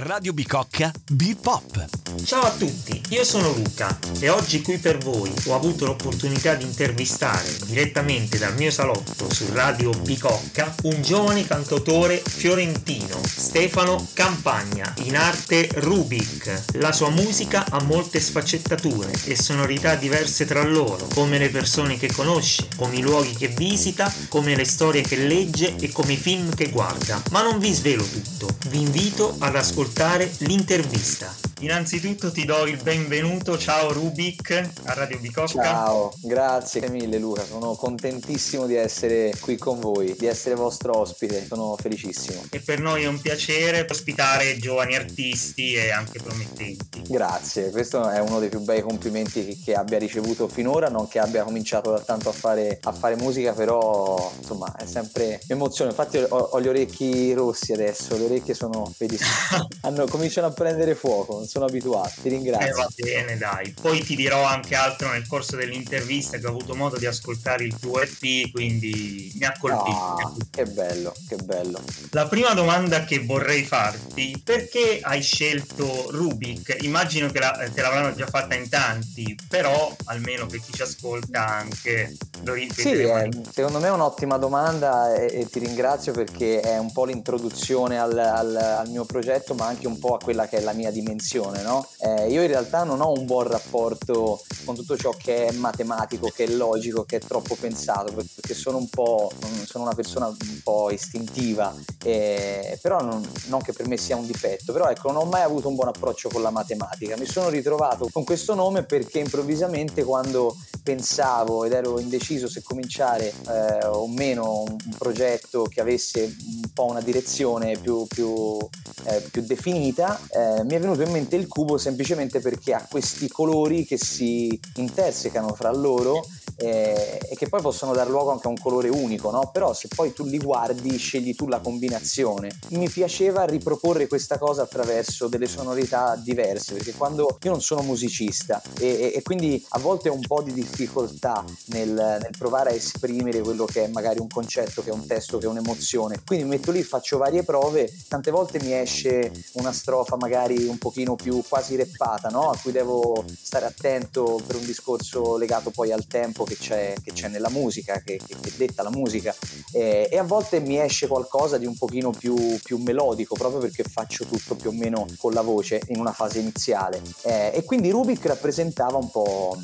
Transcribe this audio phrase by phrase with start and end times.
[0.00, 1.86] Radio Bicocca Bebop.
[2.22, 6.64] Ciao a tutti, io sono Luca e oggi qui per voi ho avuto l'opportunità di
[6.64, 15.16] intervistare direttamente dal mio salotto su Radio Bicocca un giovane cantautore fiorentino, Stefano Campagna, in
[15.16, 16.64] arte Rubik.
[16.74, 22.12] La sua musica ha molte sfaccettature e sonorità diverse tra loro, come le persone che
[22.12, 26.54] conosce, come i luoghi che visita, come le storie che legge e come i film
[26.54, 27.20] che guarda.
[27.30, 31.47] Ma non vi svelo tutto, vi invito ad ascoltare ascoltare l'intervista.
[31.60, 35.60] Innanzitutto ti do il benvenuto, ciao Rubik a Radio Bicocca.
[35.60, 41.44] Ciao, grazie mille Luca, sono contentissimo di essere qui con voi, di essere vostro ospite,
[41.44, 42.42] sono felicissimo.
[42.50, 47.02] E per noi è un piacere ospitare giovani artisti e anche promettenti.
[47.08, 51.42] Grazie, questo è uno dei più bei complimenti che, abbia ricevuto finora, non che abbia
[51.42, 56.36] cominciato da tanto a fare, a fare musica, però insomma è sempre emozione, infatti ho,
[56.36, 59.18] ho, gli orecchi rossi adesso, le orecchie sono, vedi,
[59.82, 62.20] hanno, cominciano a prendere fuoco sono abituato.
[62.22, 62.68] Ti ringrazio.
[62.68, 63.74] Eh, va bene, dai.
[63.80, 67.76] Poi ti dirò anche altro nel corso dell'intervista che ho avuto modo di ascoltare il
[67.78, 69.96] tuo EP, quindi mi ha colpito.
[69.96, 71.82] Ah, che bello, che bello.
[72.10, 76.76] La prima domanda che vorrei farti, perché hai scelto Rubik?
[76.80, 81.46] Immagino che la, te l'avranno già fatta in tanti, però almeno per chi ci ascolta
[81.46, 83.32] anche lo ripeteremo.
[83.32, 87.04] Sì, eh, secondo me è un'ottima domanda e, e, ti ringrazio perché è un po'
[87.04, 90.72] l'introduzione al, al, al mio progetto, ma anche un po' a quella che è la
[90.72, 91.86] mia dimensione educazione, no?
[92.00, 96.30] Eh, io in realtà non ho un buon rapporto con tutto ciò che è matematico,
[96.34, 99.30] che è logico, che è troppo pensato, perché sono un po',
[99.64, 104.26] sono una persona un po' istintiva, eh, però non, non, che per me sia un
[104.26, 107.16] difetto, però ecco, non ho mai avuto un buon approccio con la matematica.
[107.16, 110.56] Mi sono ritrovato con questo nome perché improvvisamente quando
[110.88, 116.72] pensavo ed ero indeciso se cominciare eh, o meno un, un, progetto che avesse un
[116.72, 118.56] po' una direzione più, più,
[119.04, 123.28] eh, più definita, eh, mi è venuto in mente il cubo semplicemente perché ha questi
[123.28, 126.24] colori che si intersecano fra loro
[126.58, 129.50] eh, e che poi possono dar luogo anche a un colore unico, no?
[129.52, 132.50] Però se poi tu li guardi, scegli tu la combinazione.
[132.70, 138.60] Mi piaceva riproporre questa cosa attraverso delle sonorità diverse, perché quando io non sono musicista
[138.78, 142.74] e, e, e quindi a volte ho un po' di difficoltà nel, nel, provare a
[142.74, 146.22] esprimere quello che è magari un concetto, che è un testo, che è un'emozione.
[146.26, 150.78] Quindi mi metto lì, faccio varie prove, tante volte mi esce una strofa magari un
[150.78, 152.50] pochino più quasi reppata, no?
[152.50, 157.12] A cui devo stare attento per un discorso legato poi al tempo che c'è, che
[157.12, 159.34] c'è nella musica, che, che, che, detta la musica
[159.72, 163.82] eh, e a volte mi esce qualcosa di un pochino più, più, melodico proprio perché
[163.82, 167.02] faccio tutto più o meno con la voce in una fase iniziale.
[167.24, 169.58] Eh, e quindi Rubik rappresentava un po'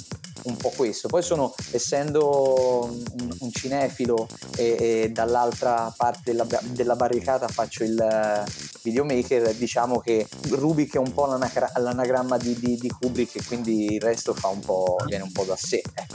[0.45, 1.09] un po' questo.
[1.09, 8.45] Poi sono, essendo un, un cinefilo e, e, dall'altra parte della, della, barricata faccio il
[8.83, 13.95] videomaker, diciamo che Rubik è un po' l'anagra- l'anagramma di, di, di, Kubrick e quindi
[13.95, 15.83] il resto fa un po', viene un po' da sé.
[15.95, 16.07] Eh,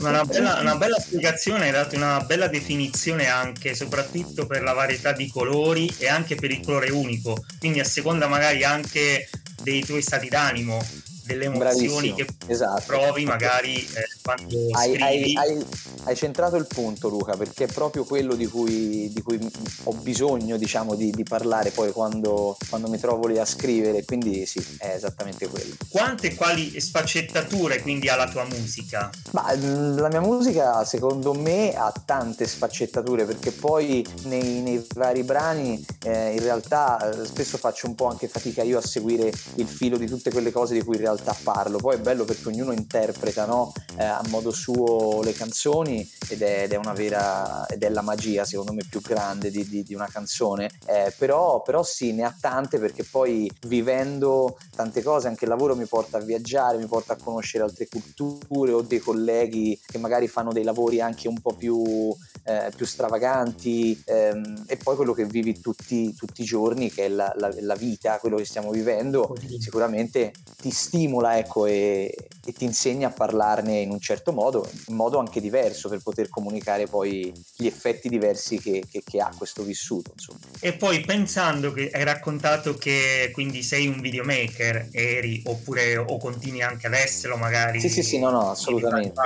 [0.00, 5.12] una, bella, una bella spiegazione, hai dato una bella definizione anche, soprattutto per la varietà
[5.12, 9.28] di colori e anche per il colore unico, quindi a seconda magari anche
[9.62, 10.84] dei tuoi stati d'animo
[11.24, 12.82] delle emozioni che esatto.
[12.86, 15.66] provi magari eh, quando hai, hai, hai,
[16.04, 19.38] hai, centrato il punto Luca perché è proprio quello di cui, di cui
[19.84, 24.44] ho bisogno diciamo di, di parlare poi quando, quando, mi trovo lì a scrivere quindi
[24.46, 29.10] sì è esattamente quello quante e quali sfaccettature quindi ha la tua musica?
[29.30, 35.84] Ma, la mia musica secondo me ha tante sfaccettature perché poi nei, nei vari brani
[36.04, 39.96] eh, in realtà eh, spesso faccio un po' anche fatica io a seguire il filo
[39.96, 41.78] di tutte quelle cose di cui in realtà realtà parlo.
[41.78, 43.72] Poi è bello perché ognuno interpreta no?
[43.96, 48.02] eh, a modo suo le canzoni ed è, ed è, una vera ed è la
[48.02, 50.70] magia secondo me più grande di, di, di una canzone.
[50.86, 55.76] Eh, però, però sì, ne ha tante perché poi vivendo tante cose anche il lavoro
[55.76, 60.28] mi porta a viaggiare, mi porta a conoscere altre culture o dei colleghi che magari
[60.28, 65.24] fanno dei lavori anche un po' più, eh, più stravaganti ehm, e poi quello che
[65.24, 69.34] vivi tutti, tutti i giorni che è la, la, la vita, quello che stiamo vivendo,
[69.58, 72.14] sicuramente ti stimola stimola ecco, e,
[72.44, 76.28] e, ti insegna a parlarne in un certo modo, in modo anche diverso per poter
[76.28, 80.12] comunicare poi gli effetti diversi che, che, che ha questo vissuto.
[80.12, 80.38] Insomma.
[80.60, 86.62] E poi pensando che hai raccontato che quindi sei un videomaker, eri oppure o continui
[86.62, 87.80] anche ad esserlo magari?
[87.80, 89.20] Sì, sì, sì, no, no, assolutamente.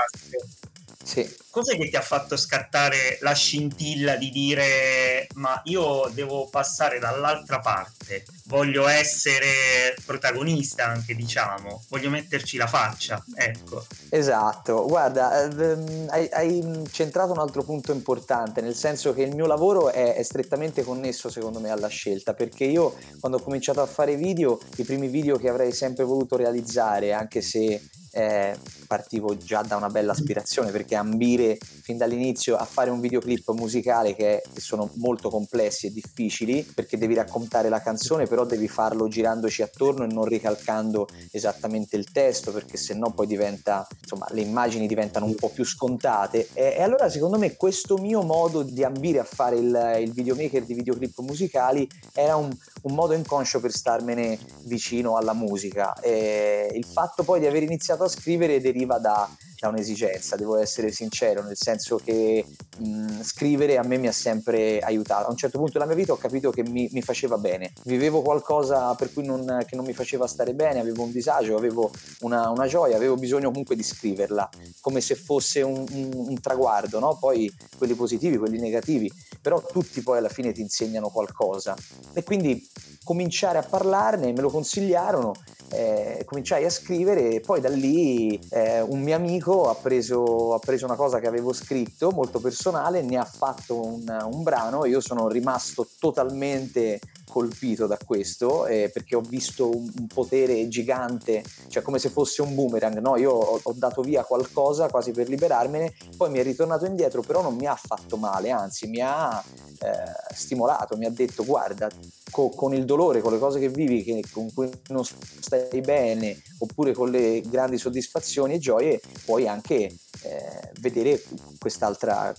[1.06, 1.24] Sì.
[1.50, 7.60] Cos'è che ti ha fatto scattare la scintilla di dire ma io devo passare dall'altra
[7.60, 13.86] parte, voglio essere protagonista anche diciamo, voglio metterci la faccia, ecco.
[14.10, 19.46] Esatto, guarda, ehm, hai, hai, centrato un altro punto importante, nel senso che il mio
[19.46, 23.86] lavoro è, è strettamente connesso secondo me alla scelta, perché io quando ho cominciato a
[23.86, 27.80] fare video, i primi video che avrei sempre voluto realizzare, anche se
[28.10, 28.56] eh,
[28.86, 34.14] partivo già da una bella aspirazione perché ambire fin dall'inizio a fare un videoclip musicale
[34.14, 39.08] che, che, sono molto complessi e difficili perché devi raccontare la canzone però devi farlo
[39.08, 44.86] girandoci attorno e non ricalcando esattamente il testo perché sennò poi diventa insomma le immagini
[44.86, 46.48] diventano un po' più scontate.
[46.52, 50.64] E, e allora secondo me questo mio modo di ambire a fare il, il videomaker
[50.64, 52.50] di videoclip musicali era un,
[52.82, 55.94] un modo inconscio per starmene vicino alla musica.
[56.00, 59.28] E il fatto poi di aver iniziato a scrivere deriva da,
[59.58, 62.44] da un'esigenza, devo essere sincero, nel senso che
[62.78, 65.28] mh, scrivere a me mi ha sempre aiutato.
[65.28, 68.20] A un certo punto della mia vita ho capito che mi, mi faceva bene, vivevo
[68.20, 71.90] qualcosa per cui non, che non mi faceva stare bene, avevo un disagio, avevo
[72.20, 74.48] una, una gioia, avevo bisogno comunque di scriverla,
[74.80, 77.16] come se fosse un, un, un traguardo, no?
[77.18, 81.74] poi quelli positivi, quelli negativi, però tutti poi alla fine ti insegnano qualcosa.
[82.12, 82.68] E quindi
[83.02, 85.32] cominciare a parlarne, me lo consigliarono
[85.70, 90.58] eh, cominciai a scrivere e poi da lì eh, un mio amico ha preso, ha
[90.58, 94.84] preso, una cosa che avevo scritto molto personale, ne ha fatto un, un brano.
[94.86, 101.44] Io sono rimasto totalmente colpito da questo eh, perché ho visto un, un, potere gigante,
[101.68, 103.16] cioè come se fosse un boomerang, no?
[103.16, 107.42] io ho, ho, dato via qualcosa quasi per liberarmene, poi mi è ritornato indietro, però
[107.42, 109.42] non mi ha fatto male, anzi mi ha
[109.80, 111.88] eh, stimolato, mi ha detto guarda,
[112.30, 116.40] co- con il dolore, con le cose che vivi, che, con cui non stai bene,
[116.58, 119.74] oppure con le grandi soddisfazioni e gioie, puoi anche
[120.22, 121.22] eh, vedere
[121.58, 122.32] quest'altra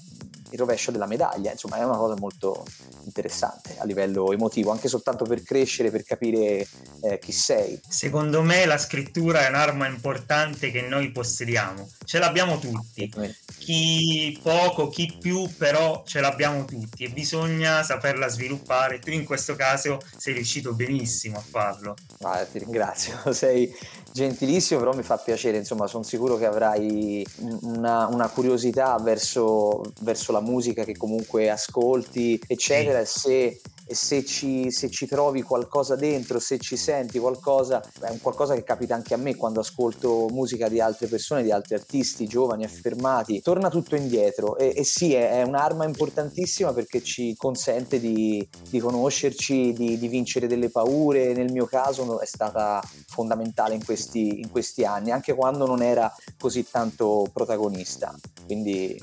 [0.52, 2.66] il rovescio della medaglia, insomma è una cosa molto
[3.04, 6.68] interessante a livello emotivo, anche soltanto per crescere, per capire
[7.02, 7.80] eh, chi sei.
[7.88, 13.12] Secondo me la scrittura è un'arma importante che noi possediamo, ce l'abbiamo tutti,
[13.58, 19.56] chi poco, chi più, però ce l'abbiamo tutti e bisogna saperla sviluppare, tu in questo
[19.56, 21.96] caso sei riuscito benissimo a farlo.
[22.22, 23.74] Ah, ti ringrazio, sei
[24.18, 27.26] gentilissimo, però mi fa piacere, insomma, sono sicuro che avrai
[27.62, 33.20] una, una curiosità verso, verso, la musica che comunque ascolti, eccetera, sì.
[33.20, 38.20] se e se ci, se ci, trovi qualcosa dentro, se ci senti qualcosa, è un
[38.20, 42.28] qualcosa che capita anche a me quando ascolto musica di altre persone, di altri artisti
[42.28, 48.02] giovani, affermati, torna tutto indietro e, e sì, è, è, un'arma importantissima perché ci consente
[48.02, 53.86] di, di conoscerci, di, di, vincere delle paure, nel mio caso è stata fondamentale in
[53.86, 58.14] questi, in questi anni, anche quando non era così tanto protagonista.
[58.46, 59.00] Quindi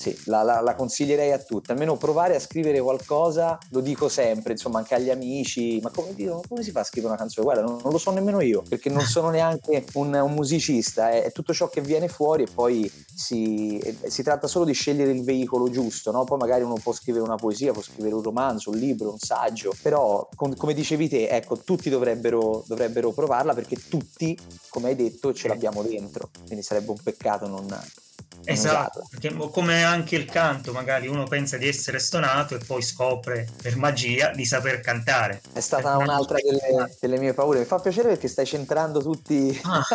[0.00, 4.52] sì, la, la, la, consiglierei a tutti, almeno provare a scrivere qualcosa, lo dico sempre,
[4.52, 7.44] insomma anche agli amici, ma come, dico, come si fa a scrivere una canzone?
[7.44, 11.24] Guarda, non, non, lo so nemmeno io, perché non sono neanche un, un musicista, è,
[11.24, 15.22] è, tutto ciò che viene fuori e poi si, si tratta solo di scegliere il
[15.22, 16.24] veicolo giusto, no?
[16.24, 19.74] poi magari uno può scrivere una poesia, può scrivere un romanzo, un libro, un saggio,
[19.82, 24.34] però con, come dicevi te, ecco, tutti dovrebbero, dovrebbero provarla perché tutti,
[24.70, 27.68] come hai detto, ce l'abbiamo dentro, quindi sarebbe un peccato non
[28.44, 33.46] Esatto, perché come anche il canto, magari uno pensa di essere stonato e poi scopre
[33.62, 35.42] per magia di saper cantare.
[35.52, 37.60] È stata è un'altra delle, delle, mie paure.
[37.60, 39.82] Mi fa piacere perché stai centrando tutti, ah.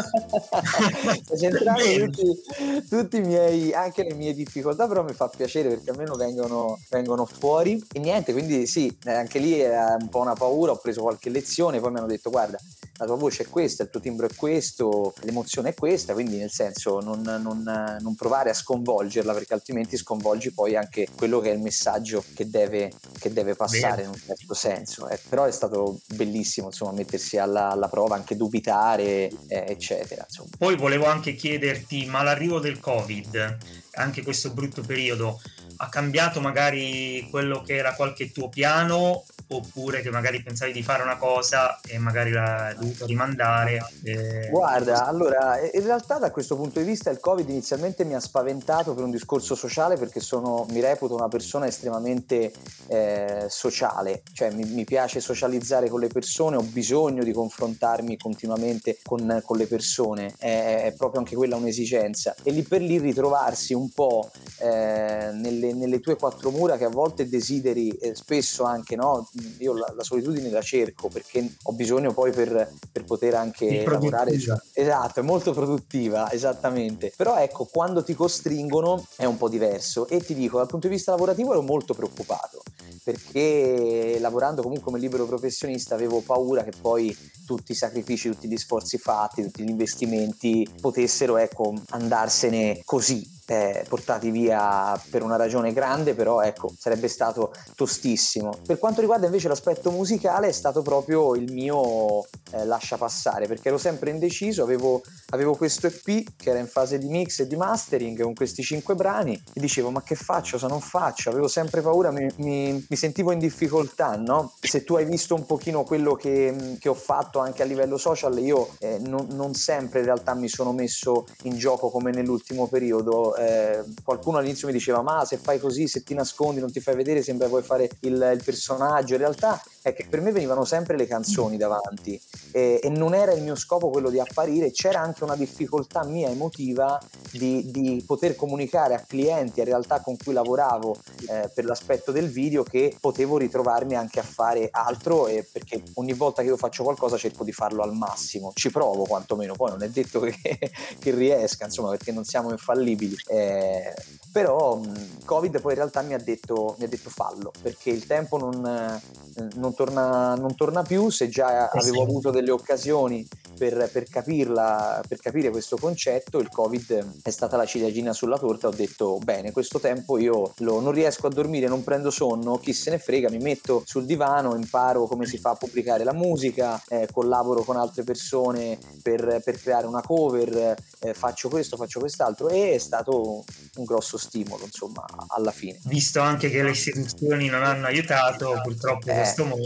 [1.24, 5.90] stai centrando tutti, tutti, i miei, anche le mie difficoltà, però mi fa piacere perché
[5.90, 7.84] almeno vengono, vengono fuori.
[7.92, 11.30] E niente, quindi sì, eh, anche lì era un po' una paura, ho preso qualche
[11.30, 12.58] lezione, poi mi hanno detto guarda,
[12.98, 16.52] la tua voce è questa, il tuo timbro è questo, l'emozione è questa, quindi nel
[16.52, 21.52] senso non, non, non provare provare a sconvolgerla perché altrimenti sconvolgi poi anche quello che
[21.52, 24.04] è il messaggio che deve, che deve passare Bene.
[24.04, 25.08] in un certo senso.
[25.08, 30.26] Eh, però è stato bellissimo insomma mettersi alla, alla prova, anche dubitare eh, eccetera.
[30.28, 30.50] Insomma.
[30.58, 33.58] Poi volevo anche chiederti, ma l'arrivo del Covid,
[33.94, 35.40] anche questo brutto periodo,
[35.78, 41.04] ha cambiato magari quello che era qualche tuo piano oppure che magari pensavi di fare
[41.04, 43.86] una cosa e magari l'hai dovuto rimandare?
[44.04, 44.50] Eh...
[44.50, 48.94] Guarda, allora, in realtà da questo punto di vista il Covid inizialmente mi ha spaventato
[48.94, 52.52] per un discorso sociale perché sono, mi reputo una persona estremamente
[52.88, 59.00] eh, sociale, cioè mi, mi, piace socializzare con le persone, ho bisogno di confrontarmi continuamente
[59.04, 62.36] con, con le persone, è, è, proprio anche quella un'esigenza.
[62.44, 66.86] E lì per lì ritrovarsi un po' eh, nelle nelle, nelle, tue quattro mura che
[66.86, 69.30] a volte desideri, eh, spesso anche, no?
[69.60, 74.32] Io la, la, solitudine la cerco perché ho bisogno poi per, per poter anche lavorare.
[74.74, 77.14] Esatto, è molto produttiva, esattamente.
[77.16, 80.94] Però ecco, quando ti costringono è un po' diverso e ti dico, dal punto di
[80.94, 82.62] vista lavorativo ero molto preoccupato
[83.06, 88.58] perché lavorando comunque come libero professionista avevo paura che poi tutti i sacrifici, tutti gli
[88.58, 95.74] sforzi fatti, tutti gli investimenti potessero ecco, andarsene così eh, portati via per una ragione
[95.74, 98.52] grande, però ecco, sarebbe stato tostissimo.
[98.66, 103.70] Per quanto riguarda invece l'aspetto musicale è stato proprio il mio eh, lascia passare, perché
[103.70, 107.56] ero sempre indeciso, avevo, avevo, questo EP che era in fase di mix e di
[107.56, 111.30] mastering con questi cinque brani e dicevo ma che faccio se non faccio?
[111.30, 114.54] Avevo sempre paura, mi, mi, mi sentivo in difficoltà, no?
[114.60, 118.38] Se tu hai visto un pochino quello che, che ho fatto anche a livello social,
[118.40, 123.36] io eh, non, non sempre in realtà mi sono messo in gioco come nell'ultimo periodo
[123.36, 126.96] eh, qualcuno all'inizio mi diceva ma se fai così, se ti nascondi, non ti fai
[126.96, 129.14] vedere, sembra vuoi fare il, il personaggio.
[129.14, 132.20] In realtà è che per me venivano sempre le canzoni davanti
[132.52, 136.28] e, e, non era il mio scopo quello di apparire, c'era anche una difficoltà mia
[136.28, 137.00] emotiva
[137.32, 140.98] di, di poter comunicare a clienti, a realtà con cui lavoravo
[141.30, 146.14] eh, per l'aspetto del video che potevo ritrovarmi anche a fare altro e perché ogni
[146.14, 149.84] volta che io faccio qualcosa cerco di farlo al massimo, ci provo quantomeno, poi non
[149.84, 150.34] è detto che,
[150.98, 153.16] che riesca, insomma perché non siamo infallibili.
[153.28, 153.94] Eh,
[154.32, 154.82] però
[155.24, 158.66] Covid poi in realtà mi ha detto, mi ha detto fallo perché il tempo non,
[158.66, 163.28] eh, non, torna, non torna, più se già eh avevo avuto delle occasioni
[163.58, 168.68] per, per, capirla, per capire questo concetto il covid è stata la ciliegina sulla torta
[168.68, 172.74] ho detto bene questo tempo io lo, non riesco a dormire non prendo sonno chi
[172.74, 176.82] se ne frega mi metto sul divano imparo come si fa a pubblicare la musica
[176.88, 182.50] eh, collaboro con altre persone per, per creare una cover eh, faccio questo faccio quest'altro
[182.50, 183.44] e è stato
[183.76, 185.80] un grosso stimolo insomma alla fine.
[185.84, 189.65] Visto anche che le istituzioni non hanno aiutato purtroppo eh, questo mondo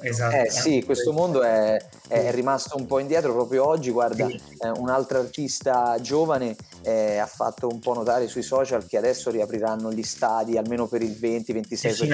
[0.00, 1.76] esatto eh sì questo mondo è,
[2.08, 4.40] è rimasto un po' indietro proprio oggi guarda sì.
[4.60, 9.30] eh, un altro artista giovane eh, ha fatto un po' notare sui social che adesso
[9.30, 12.04] riapriranno gli stadi almeno per il 20-26%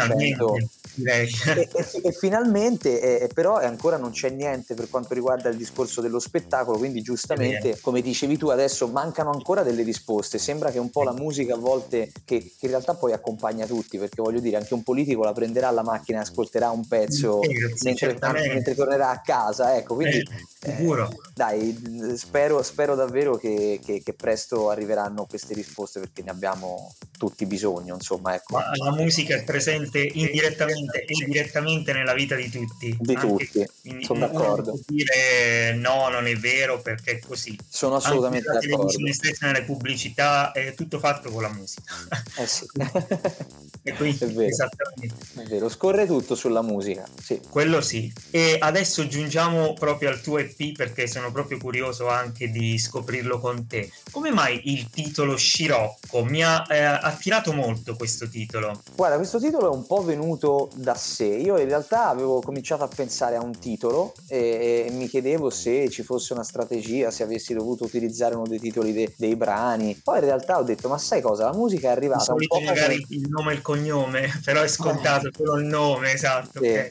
[1.04, 6.18] e, e, e, finalmente però ancora non c'è niente per quanto riguarda il discorso dello
[6.18, 10.38] spettacolo quindi giustamente come dicevi tu adesso mancano ancora delle risposte.
[10.38, 13.98] Sembra che un po' la musica a volte che, che in realtà poi accompagna tutti
[13.98, 17.84] perché voglio dire anche un politico la prenderà alla macchina e ascolterà un pezzo sì,
[17.84, 23.80] mentre, mentre, tornerà a casa ecco quindi eh, sicuro eh, dai spero, spero davvero che,
[23.84, 28.34] che, che presto arriveranno queste risposte perché ne abbiamo tutti bisogno, insomma.
[28.34, 28.56] Ecco.
[28.56, 32.96] Ma la musica è presente indirettamente e direttamente nella vita di tutti.
[32.98, 34.78] Di Anche, tutti, sono d'accordo.
[34.86, 37.58] dire no, non è vero perché è così.
[37.66, 38.90] Sono assolutamente Anche d'accordo.
[38.90, 41.94] televisione stessa, nelle pubblicità, è tutto fatto con la musica.
[42.38, 42.66] Eh sì.
[43.82, 44.48] e quindi, è vero.
[44.48, 45.14] Esattamente.
[45.34, 47.40] È vero, scorre tutto sulla musica, sì.
[47.48, 48.12] Quello sì.
[48.30, 53.66] E adesso giungiamo proprio al tuo EP perché sono proprio curioso anche di scoprirlo con
[53.66, 53.90] te.
[54.10, 56.24] Come mai il titolo Scirocco?
[56.24, 58.82] Mi ha eh, attirato molto questo titolo?
[58.94, 61.24] Guarda, questo titolo è un po' venuto da sé.
[61.24, 65.88] Io in realtà avevo cominciato a pensare a un titolo e, e mi chiedevo se
[65.90, 70.00] ci fosse una strategia, se avessi dovuto utilizzare uno dei titoli de, dei brani.
[70.02, 71.44] Poi in realtà ho detto, ma sai cosa?
[71.44, 73.16] La musica è arrivata un po' magari per...
[73.16, 76.60] il nome e il cognome, però è scontato solo il nome, esatto.
[76.60, 76.90] Sì, okay.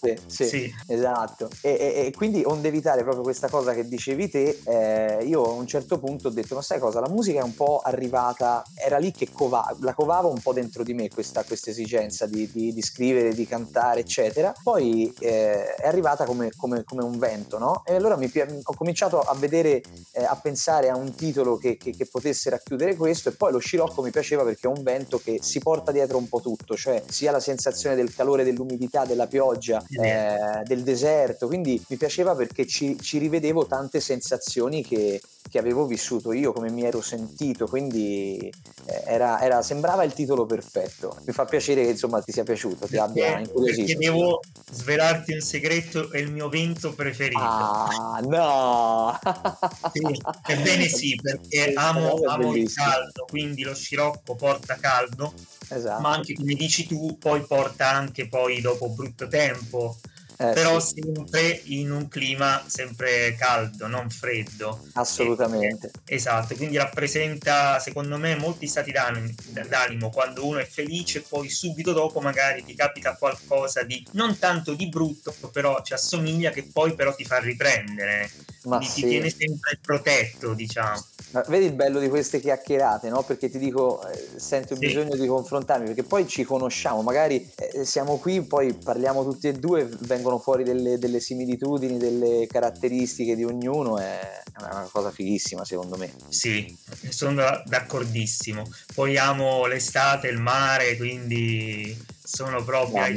[0.00, 1.50] sì, sì, sì, esatto.
[1.60, 5.52] E, e, e, quindi onde evitare proprio questa cosa che dicevi te, eh, io a
[5.52, 7.00] un certo punto ho detto, ma sai cosa?
[7.00, 10.82] La musica è un po' arrivata, era lì che covava, la covava un po' dentro
[10.82, 14.54] di me questa, questa esigenza di, di, di, scrivere, di cantare, eccetera.
[14.62, 17.82] Poi eh, è arrivata come, come, come, un vento, no?
[17.84, 18.30] E allora mi,
[18.62, 22.96] ho cominciato a vedere, eh, a pensare a un titolo che, che, che, potesse racchiudere
[22.96, 26.16] questo e poi lo scirocco mi piaceva perché è un vento che si porta dietro
[26.16, 31.46] un po' tutto, cioè sia la sensazione del calore, dell'umidità, della pioggia, eh, del deserto,
[31.46, 36.70] quindi mi piaceva perché ci, ci rivedevo tante sensazioni che, che avevo vissuto io, come
[36.70, 38.50] mi ero sentito, quindi
[38.86, 41.16] eh, era, era, sembrava il titolo perfetto.
[41.26, 43.86] Mi fa piacere che insomma ti sia piaciuto, ti abbia incuriosito.
[43.86, 47.40] Perché devo svelarti un segreto, è il mio vento preferito.
[47.40, 49.18] Ah, no!
[49.92, 50.20] sì,
[50.52, 55.34] ebbene sì, perché amo, amo il caldo, quindi lo scirocco porta caldo,
[55.68, 56.00] esatto.
[56.00, 59.98] ma anche come dici tu, poi porta anche poi dopo brutto tempo
[60.40, 61.02] eh, però sì.
[61.04, 64.86] sempre in un clima sempre caldo, non freddo.
[64.94, 65.90] Assolutamente.
[66.06, 69.34] E, esatto, quindi rappresenta secondo me molti stati d'animo,
[69.68, 74.38] d'animo quando uno è felice e poi subito dopo magari ti capita qualcosa di non
[74.38, 78.30] tanto di brutto, però ci assomiglia che poi però ti fa riprendere.
[78.62, 79.02] Ma sì.
[79.02, 81.04] ti tiene sempre protetto, diciamo.
[81.46, 83.22] Vedi il bello di queste chiacchierate, no?
[83.22, 84.86] Perché ti dico, eh, sento il sì.
[84.86, 89.52] bisogno di confrontarmi, perché poi ci conosciamo, magari eh, siamo qui, poi parliamo tutti e
[89.52, 95.96] due, vengono fuori delle, delle similitudini, delle caratteristiche di ognuno, è una cosa fighissima secondo
[95.96, 96.12] me.
[96.28, 96.76] Sì,
[97.08, 97.34] sono
[97.64, 98.64] d'accordissimo.
[98.94, 101.96] Poi amo l'estate, il mare, quindi
[102.32, 103.16] sono proprio ai.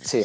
[0.00, 0.24] Sì,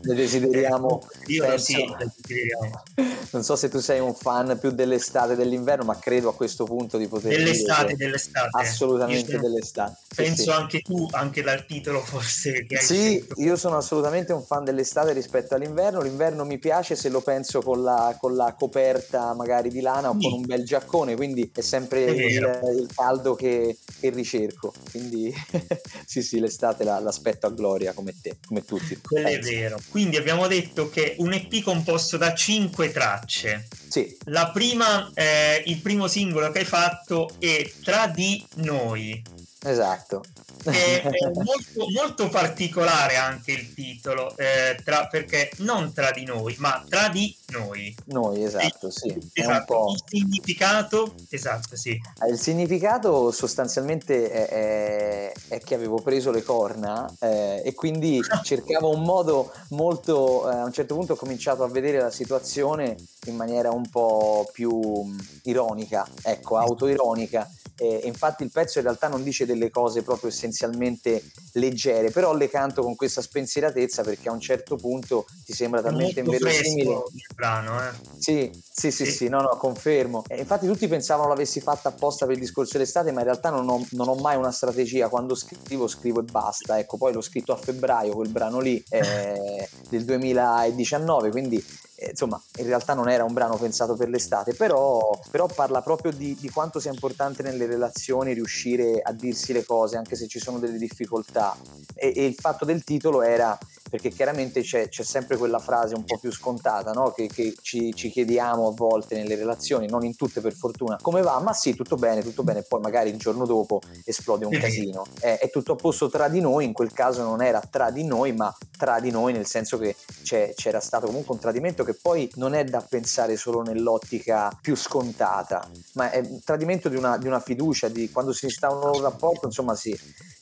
[0.00, 1.06] le desideriamo.
[1.26, 2.82] Io penso, sì, le desideriamo.
[3.30, 6.96] Non so se tu sei un fan più dell'estate dell'inverno, ma credo a questo punto
[6.98, 8.48] di poter dell'estate, dell'estate.
[8.52, 9.96] Assolutamente sono, dell'estate.
[10.14, 10.50] Penso sì.
[10.50, 13.40] anche tu, anche dal titolo forse che hai Sì, scelto.
[13.40, 16.00] io sono assolutamente un fan dell'estate rispetto all'inverno.
[16.00, 20.16] L'inverno mi piace se lo penso con la, con la coperta magari di lana o
[20.18, 20.28] sì.
[20.28, 24.72] con un bel giaccone, quindi è sempre è il, il, caldo che, che ricerco.
[24.90, 25.32] Quindi
[26.04, 28.98] sì, sì, l'estate la, l'aspetto a gloria gloria come te, come tutti.
[29.00, 29.78] Quello è vero.
[29.90, 33.68] Quindi abbiamo detto che un EP composto da cinque tracce.
[33.88, 34.16] Sì.
[34.24, 39.22] La prima, eh, il primo singolo che hai fatto è Tra di noi.
[39.64, 40.22] Esatto.
[40.62, 46.54] È, è molto, molto, particolare anche il titolo, eh, tra, perché non tra di noi,
[46.58, 47.94] ma tra di noi.
[48.06, 49.16] Noi, esatto, sì.
[49.32, 49.94] Esatto.
[49.94, 51.90] Il significato, esatto, sì.
[51.90, 58.90] Eh, il significato sostanzialmente è, è, che avevo preso le corna eh, e quindi cercavo
[58.90, 60.48] un modo molto...
[60.50, 62.96] Eh, a un certo punto ho cominciato a vedere la situazione
[63.26, 67.48] in maniera un po' più mm, ironica, ecco, autoironica
[67.78, 71.22] eh, infatti il pezzo in realtà non dice delle cose proprio essenzialmente
[71.54, 76.20] leggere, però le canto con questa spensieratezza perché a un certo punto ti sembra talmente
[76.20, 76.90] inverosimile.
[76.90, 77.90] il brano, eh?
[78.18, 80.22] Sì, sì, sì, sì, sì, no, no, confermo.
[80.28, 83.68] E infatti tutti pensavano l'avessi fatta apposta per il discorso dell'estate, ma in realtà non
[83.68, 85.08] ho, non ho, mai una strategia.
[85.08, 86.78] Quando scrivo, scrivo e basta.
[86.78, 91.64] Ecco, poi l'ho scritto a febbraio, quel brano lì eh, del 2019, quindi
[92.10, 96.36] insomma, in realtà non era un brano pensato per l'estate, però, però parla proprio di,
[96.38, 100.58] di, quanto sia importante nelle relazioni riuscire a dirsi le cose, anche se ci sono
[100.58, 101.56] delle difficoltà.
[101.94, 103.58] E, e il fatto del titolo era
[103.88, 107.10] perché chiaramente c'è, c'è, sempre quella frase un po' più scontata no?
[107.10, 111.22] che, che ci, ci, chiediamo a volte nelle relazioni, non in tutte per fortuna, come
[111.22, 111.40] va?
[111.40, 115.04] Ma sì, tutto bene, tutto bene, poi magari il giorno dopo esplode un casino.
[115.18, 118.04] È, è tutto a posto tra di noi, in quel caso non era tra di
[118.04, 122.30] noi, ma tra di noi nel senso che c'era stato comunque un tradimento che poi
[122.34, 127.26] non è da pensare solo nell'ottica più scontata, ma è un tradimento di una, di
[127.26, 129.96] una fiducia, di quando si instaura un rapporto, insomma si,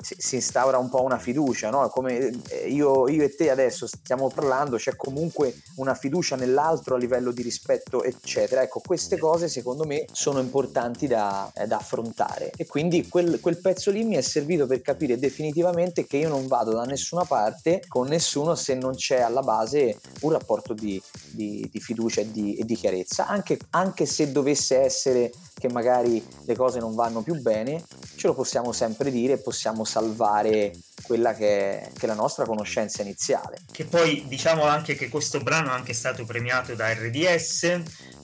[0.07, 1.89] si, si instaura un po' una fiducia, no?
[1.89, 6.99] come eh, io, io e te adesso stiamo parlando, c'è comunque una fiducia nell'altro a
[6.99, 8.63] livello di rispetto, eccetera.
[8.63, 13.59] Ecco, queste cose secondo me sono importanti da, eh, da affrontare e quindi quel, quel,
[13.59, 17.83] pezzo lì mi è servito per capire definitivamente che io non vado da nessuna parte
[17.89, 22.55] con nessuno se non c'è alla base un rapporto di, di, di fiducia e di,
[22.55, 27.41] e di chiarezza, anche, anche se dovesse essere che magari le cose non vanno più
[27.41, 27.83] bene,
[28.17, 32.45] ce lo possiamo sempre dire e possiamo salvare quella che è, che è, la nostra
[32.45, 33.61] conoscenza iniziale.
[33.71, 37.63] Che poi diciamo anche che questo brano è anche stato premiato da RDS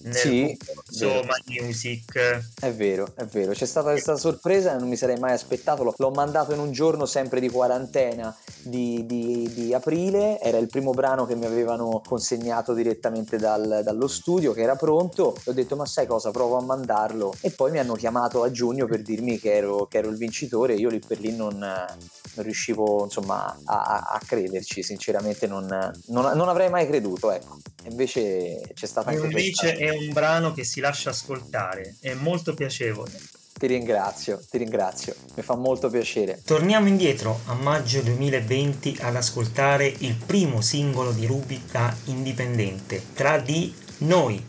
[0.02, 2.50] nel sì, concorso My Music.
[2.60, 3.52] È vero, è vero.
[3.52, 5.94] C'è stata questa sorpresa, non mi sarei mai aspettato.
[5.96, 10.40] L'ho mandato in un giorno sempre di quarantena di, di, di aprile.
[10.40, 15.36] Era il primo brano che mi avevano consegnato direttamente dal, dallo studio, che era pronto.
[15.44, 17.32] E ho detto, ma sai cosa, provo a mandarlo.
[17.40, 20.74] E poi mi hanno chiamato a giugno per dirmi che ero, che ero il vincitore.
[20.74, 25.66] Io lì per lì non, non riuscivo insomma a, a crederci, sinceramente non,
[26.06, 27.30] non, non, avrei mai creduto.
[27.30, 27.58] Ecco.
[27.84, 29.84] Invece c'è stata anche Invece questa...
[29.84, 33.12] è un brano che si lascia ascoltare, è molto piacevole.
[33.62, 36.42] Ti ringrazio, ti ringrazio, mi fa molto piacere.
[36.44, 43.38] Torniamo indietro a maggio 2020 ad ascoltare il primo singolo di Ruby da indipendente, Tra
[43.38, 44.44] di noi.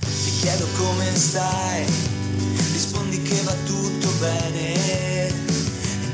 [0.00, 0.81] Ti chiedo come
[1.14, 1.84] stai,
[2.72, 4.74] rispondi che va tutto bene
[5.26, 5.34] e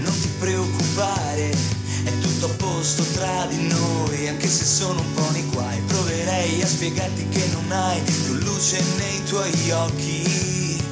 [0.01, 5.31] non ti preoccupare è tutto a posto tra di noi, anche se sono un po'
[5.33, 5.81] nei guai.
[5.87, 10.83] Proverei a spiegarti che non hai più luce nei tuoi occhi,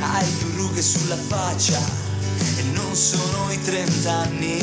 [0.00, 1.80] hai più rughe sulla faccia
[2.56, 4.58] e non sono i trent'anni,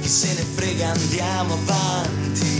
[0.00, 2.59] chi se ne frega andiamo avanti.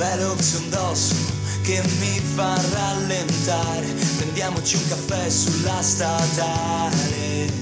[0.00, 1.14] C'è un velo che indosso
[1.62, 3.86] che mi fa rallentare,
[4.16, 7.52] prendiamoci un caffè sulla statale.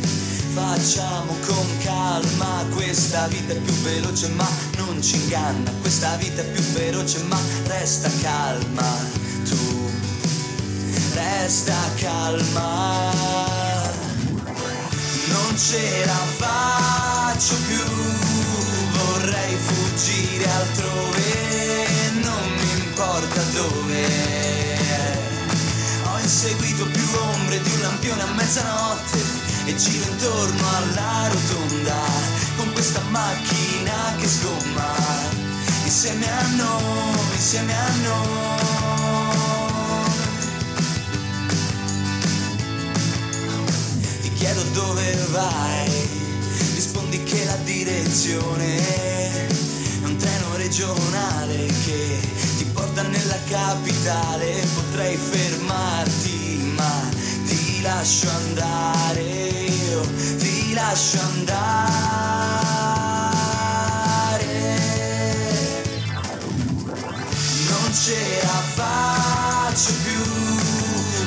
[0.55, 5.73] Facciamo con calma Questa vita è più veloce ma non ci inganna.
[5.81, 8.97] Questa vita è più feroce ma resta calma.
[9.49, 9.91] Tu
[11.15, 13.11] resta calma.
[15.27, 17.83] Non ce la faccio più.
[18.93, 21.59] Vorrei fuggire altrove,
[22.99, 24.07] importa dove.
[26.03, 29.19] Ho inseguito più ombre di un lampione a mezzanotte
[29.67, 32.03] e giro intorno alla rotonda
[32.57, 34.95] con questa macchina che sgomma
[35.85, 38.57] insieme a noi, insieme a noi.
[44.23, 45.89] Ti chiedo dove vai,
[46.75, 49.47] rispondi che la direzione è
[50.03, 52.48] un treno regionale che
[52.99, 54.67] porta nella capitale.
[54.75, 57.09] Potrei fermarti, ma
[57.45, 60.01] ti lascio andare, io
[60.39, 61.67] ti lascio andare.
[67.69, 70.25] Non ce la faccio più,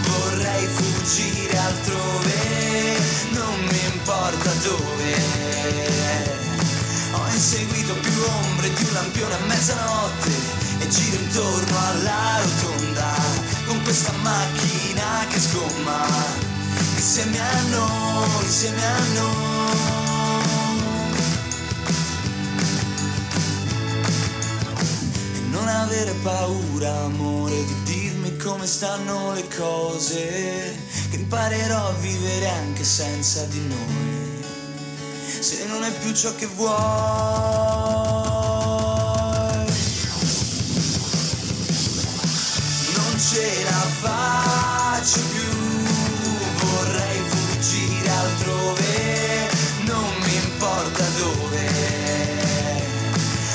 [0.10, 3.00] vorrei fuggire altrove,
[3.32, 5.16] non mi importa dove.
[7.14, 10.61] Ho inseguito più ombre di un lampione a mezzanotte
[10.92, 13.16] giro intorno alla rotonda
[13.66, 16.06] con questa macchina che sgomma
[16.96, 19.80] insieme a noi, insieme a noi.
[25.34, 30.78] E non avere paura, amore, di dirmi come stanno le cose,
[31.10, 34.44] che imparerò a vivere anche senza di noi,
[35.40, 38.21] se non è più ciò che vuoi.
[43.42, 45.50] Ce la faccio più,
[46.64, 49.50] vorrei fuggire altrove,
[49.86, 51.70] non mi importa dove.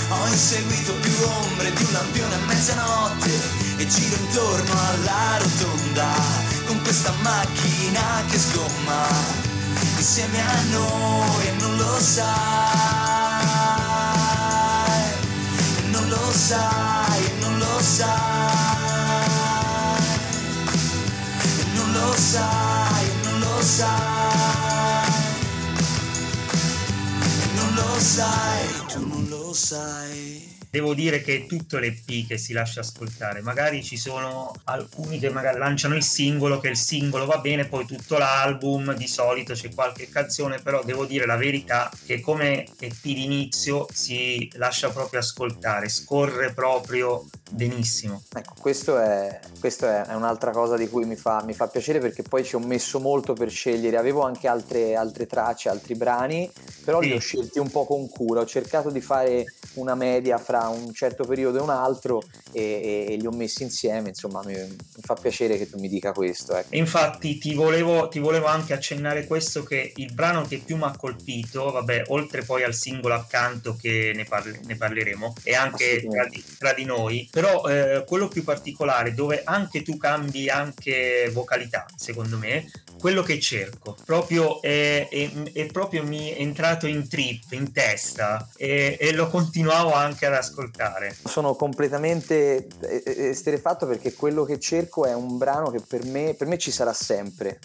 [0.08, 3.30] Ho inseguito più ombre di un lampione a mezzanotte
[3.76, 6.14] e giro intorno alla rotonda
[6.66, 9.44] con questa macchina che sgomma.
[9.98, 12.24] Insieme a noi e non lo sai,
[15.90, 18.35] non lo sai, non lo sai,
[22.26, 25.10] sai, non lo sai,
[27.54, 30.54] non lo sai, tu non lo sai.
[30.68, 35.58] Devo dire che tutto l'EP che si lascia ascoltare, magari ci sono alcuni che magari
[35.58, 40.08] lanciano il singolo, che il singolo va bene, poi tutto l'album, di solito c'è qualche
[40.08, 46.52] canzone, però devo dire la verità che come EP d'inizio si lascia proprio ascoltare, scorre
[46.52, 48.22] proprio benissimo.
[48.34, 51.98] Ecco, questo è, questo è, è un'altra cosa di cui mi fa, mi fa, piacere
[51.98, 53.96] perché poi ci ho messo molto per scegliere.
[53.96, 56.50] Avevo anche altre, altre tracce, altri brani,
[56.84, 57.08] però sì.
[57.08, 58.40] li ho scelti un po' con cura.
[58.40, 63.12] Ho cercato di fare una media fra un certo periodo e un altro e, e,
[63.12, 64.08] e li ho messi insieme.
[64.08, 66.56] Insomma, mi, mi, fa piacere che tu mi dica questo.
[66.56, 66.74] Ecco.
[66.76, 70.96] Infatti, ti volevo, ti volevo anche accennare questo: che il brano che più mi ha
[70.96, 76.26] colpito, vabbè, oltre poi al singolo accanto che ne, parle, ne parleremo, e anche tra
[76.26, 81.84] di, tra di noi però eh, quello più particolare dove anche tu cambi anche vocalità
[81.94, 82.64] secondo me
[82.98, 88.48] quello che cerco proprio è, è, è proprio mi è entrato in trip in testa
[88.56, 91.14] e, e, lo continuavo anche ad ascoltare.
[91.24, 96.58] Sono completamente esterefatto perché quello che cerco è un brano che per me, per me
[96.58, 97.58] ci sarà sempre.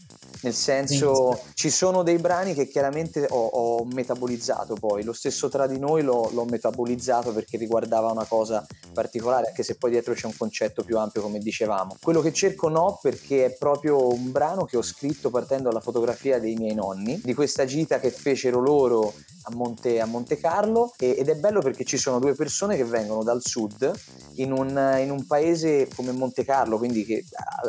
[0.43, 1.51] Nel senso sì.
[1.53, 5.03] ci sono dei brani che chiaramente ho, ho, metabolizzato poi.
[5.03, 9.75] Lo stesso tra di noi l'ho, l'ho metabolizzato perché riguardava una cosa particolare anche se
[9.75, 11.95] poi dietro c'è un concetto più ampio come dicevamo.
[12.01, 16.39] Quello che cerco no perché è proprio un brano che ho scritto partendo dalla fotografia
[16.39, 21.15] dei miei nonni di questa gita che fecero loro a Monte, a Monte Carlo e,
[21.17, 23.91] ed è bello perché ci sono due persone che vengono dal sud
[24.35, 27.23] in un, in un paese come Monte Carlo quindi che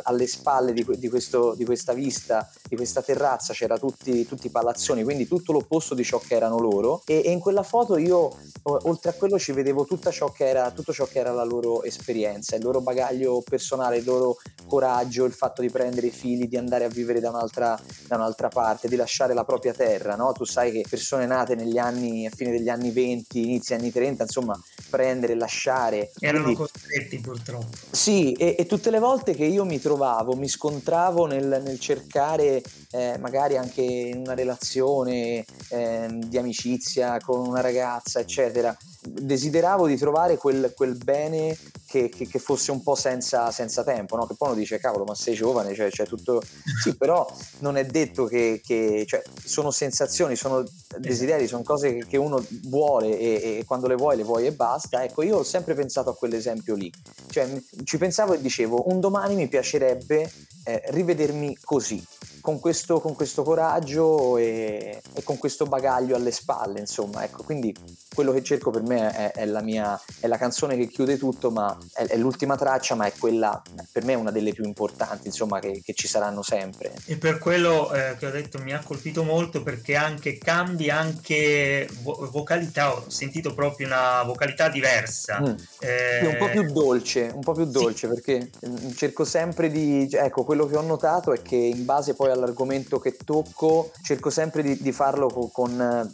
[0.05, 4.51] alle spalle di, di, questo, di questa vista di questa terrazza c'era tutti, tutti, i
[4.51, 7.03] palazzoni, quindi tutto l'opposto di ciò che erano loro.
[7.05, 10.71] E, e, in quella foto io, oltre a quello, ci vedevo tutto ciò, che era,
[10.71, 15.35] tutto ciò che era la loro esperienza, il loro bagaglio personale, il loro coraggio, il
[15.35, 18.97] fatto di prendere i figli, di andare a vivere da un'altra, da un'altra parte, di
[18.97, 20.17] lasciare la propria terra.
[20.17, 20.33] No?
[20.33, 24.23] Tu sai che persone nate negli anni, a fine degli anni 20, inizi anni 30,
[24.23, 24.59] insomma,
[24.89, 26.11] prendere, lasciare.
[26.19, 27.77] Erano quindi, costretti purtroppo.
[27.91, 32.62] Sì, e, e, tutte le volte che io mi trovavo, mi scontravo nel, nel cercare
[32.91, 39.97] eh, magari anche in una relazione eh, di amicizia con una ragazza, eccetera, desideravo di
[39.97, 44.27] trovare quel, quel bene che, che, che, fosse un po' senza, senza tempo, no?
[44.27, 46.41] che poi uno dice cavolo ma sei giovane, cioè, c'è tutto...
[46.83, 50.65] Sì, però non è detto che, che cioè, sono sensazioni, sono
[50.99, 55.05] desideri, sono cose che uno vuole e, e, quando le vuoi le vuoi e basta.
[55.05, 56.93] Ecco, io ho sempre pensato a quell'esempio lì,
[57.31, 57.49] cioè
[57.85, 60.31] ci pensavo e dicevo un domani mi piacerebbe
[60.65, 62.05] eh, rivedermi così,
[62.43, 67.75] con questo, con questo coraggio e, e, con questo bagaglio alle spalle, insomma, ecco, quindi
[68.13, 71.53] quello che cerco per me è, è, la, mia, è la canzone che chiude tutto,
[71.53, 75.29] ma è, è, l'ultima traccia, ma è quella, per me è una delle più importanti,
[75.29, 76.93] insomma, che, che ci saranno sempre.
[77.07, 81.89] E per quello eh, che ho detto mi ha colpito molto perché anche cambi anche
[82.03, 85.41] vo- vocalità, ho sentito proprio una vocalità diversa.
[85.41, 85.55] Mm.
[85.79, 86.27] Eh...
[86.27, 88.13] un po' più dolce, un po' più dolce sì.
[88.13, 92.31] perché mm, cerco sempre di, ecco, quello che ho notato è che in base poi
[92.33, 96.11] all'argomento che tocco, cerco sempre di, di farlo con, con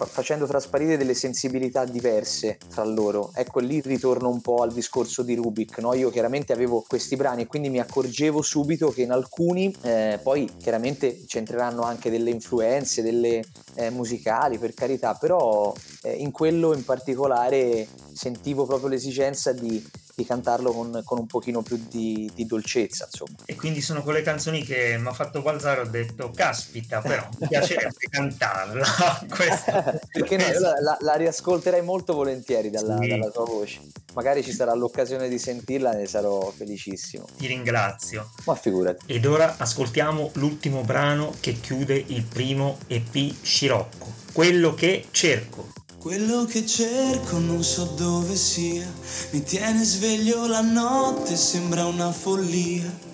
[0.00, 3.32] fa, facendo trasparire delle sensibilità diverse tra loro.
[3.34, 5.94] Ecco lì ritorno un po' al discorso di Rubik, no?
[5.94, 10.48] Io chiaramente avevo questi brani e quindi mi accorgevo subito che in alcuni eh, poi
[10.58, 13.42] chiaramente c'entreranno anche delle influenze, delle
[13.74, 19.82] eh, musicali per carità, però eh, in quello in particolare sentivo proprio l'esigenza di
[20.20, 23.38] di cantarlo con, con un pochino più di, di, dolcezza insomma.
[23.46, 27.48] E quindi sono quelle canzoni che mi ha fatto balzare ho detto caspita però mi
[27.48, 28.84] piacerebbe cantarla
[30.10, 33.08] perché no, la, la, la, riascolterei molto volentieri dalla, sì.
[33.08, 33.80] dalla, tua voce.
[34.14, 37.26] Magari ci sarà l'occasione di sentirla ne sarò felicissimo.
[37.36, 38.30] Ti ringrazio.
[38.46, 39.04] Ma figurati.
[39.06, 44.12] Ed ora ascoltiamo l'ultimo brano che chiude il primo EP Scirocco.
[44.32, 45.72] Quello che cerco.
[45.98, 48.90] Quello che cerco non so dove sia,
[49.32, 53.09] mi tiene sveglio la notte, sembra una follia.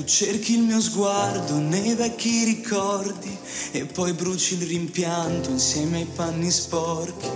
[0.00, 3.36] Tu cerchi il mio sguardo nei vecchi ricordi
[3.72, 7.28] e poi bruci il rimpianto insieme ai panni sporchi.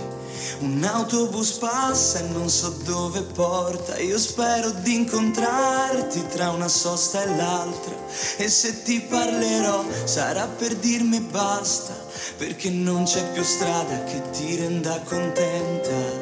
[0.61, 7.21] Un autobus passa e non so dove porta, io spero di incontrarti tra una sosta
[7.21, 7.93] e l'altra
[8.37, 11.93] e se ti parlerò sarà per dirmi basta
[12.35, 16.14] perché non c'è più strada che ti renda contenta.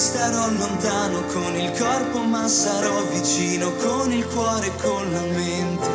[0.00, 5.88] Starò lontano con il corpo ma sarò vicino con il cuore e con la mente.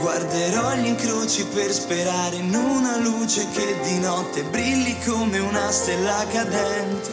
[0.00, 6.24] Guarderò gli incroci per sperare in una luce che di notte brilli come una stella
[6.30, 7.10] cadente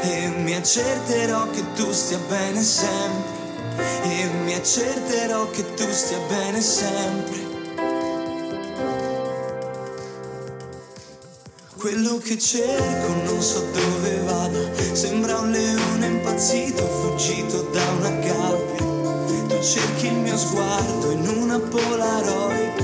[0.00, 3.34] e mi accerterò che tu stia bene sempre
[4.02, 7.45] e mi accerterò che tu stia bene sempre.
[11.78, 14.58] Quello che cerco non so dove vada,
[14.92, 18.84] sembra un leone impazzito, fuggito da una gabbia.
[19.46, 22.76] Tu cerchi il mio sguardo in una polaroid,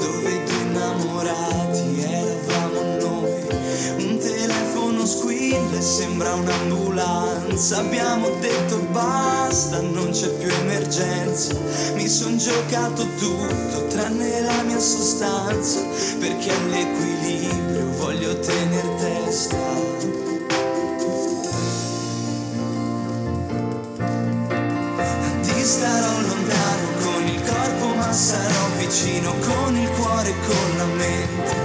[0.00, 4.06] dove due innamorati eravamo noi.
[4.06, 11.54] Un telefono squilla e sembra un'ambulanza, abbiamo detto basta, non c'è più emergenza.
[11.94, 15.80] Mi son giocato tutto tranne la mia sostanza,
[16.18, 17.67] perché all'equilibrio voglio
[18.40, 19.56] tener testa.
[25.42, 30.84] Ti starò lontano con il corpo, ma sarò vicino con il cuore e con la
[30.84, 31.56] mente.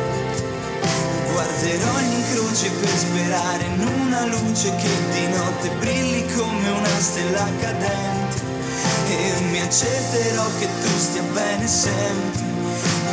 [1.31, 7.47] Guarderò gli incroci per sperare in una luce che di notte brilli come una stella
[7.59, 8.41] cadente.
[9.09, 12.52] E mi accerterò che tu stia bene sempre.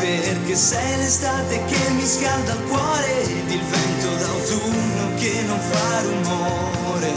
[0.00, 6.00] Perché sei l'estate che mi scalda il cuore ed il vento d'autunno che non fa
[6.00, 7.12] rumore.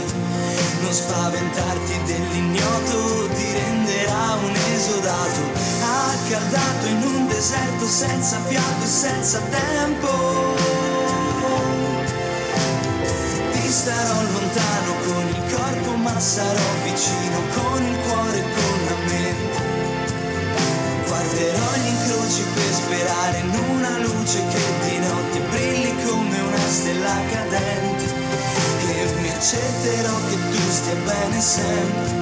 [0.82, 5.40] Non spaventarti dell'ignoto ti renderà un esodato,
[5.80, 10.84] accaldato in un deserto senza fiato e senza tempo
[13.74, 18.63] starò lontano con il corpo ma sarò vicino con il cuore con.
[21.44, 27.20] Guarderò gli incroci per sperare in una luce che di notte brilli come una stella
[27.30, 28.04] cadente.
[28.88, 32.12] E mi accerterò che tu stia bene sempre.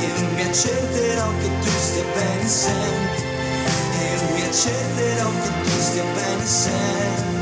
[0.00, 3.24] E mi accerterò che tu stia bene sempre.
[3.98, 7.33] E mi accerterò che tu stia bene sempre.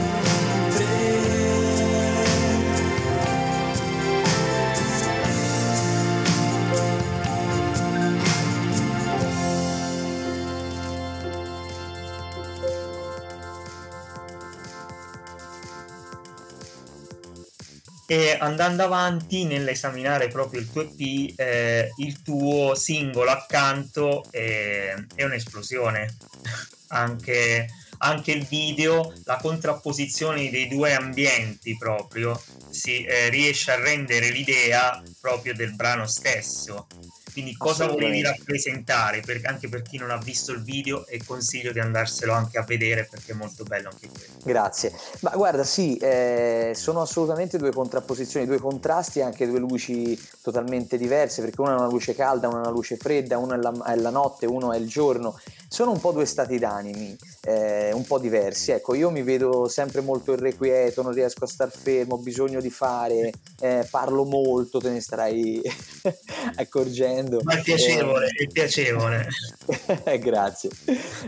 [18.12, 25.24] E andando avanti nell'esaminare proprio il tuo EP, eh, il tuo singolo accanto è, è
[25.24, 26.14] un'esplosione.
[26.92, 27.68] anche,
[28.00, 35.02] anche, il video, la contrapposizione dei due ambienti proprio, si eh, riesce a rendere l'idea
[35.18, 36.88] proprio del brano stesso.
[37.32, 39.20] Quindi cosa volevi rappresentare?
[39.20, 42.62] Per, anche per chi non ha visto il video e consiglio di andarselo anche a
[42.62, 44.32] vedere perché è molto bello anche quello.
[44.44, 44.92] Grazie.
[45.20, 50.98] Ma guarda, sì, eh, sono assolutamente due contrapposizioni, due contrasti e anche due luci totalmente
[50.98, 53.72] diverse perché una è una luce calda, una è una luce fredda, una è la,
[53.86, 55.38] è la notte, uno è il giorno.
[55.68, 58.72] Sono un po' due stati d'animi, eh, un po' diversi.
[58.72, 62.70] Ecco, io mi vedo sempre molto irrequieto, non riesco a star fermo, ho bisogno di
[62.70, 65.62] fare, eh, parlo molto, te ne starai
[66.56, 67.21] accorgendo.
[67.42, 69.28] Ma è piacevole, è piacevole.
[70.20, 70.70] Grazie.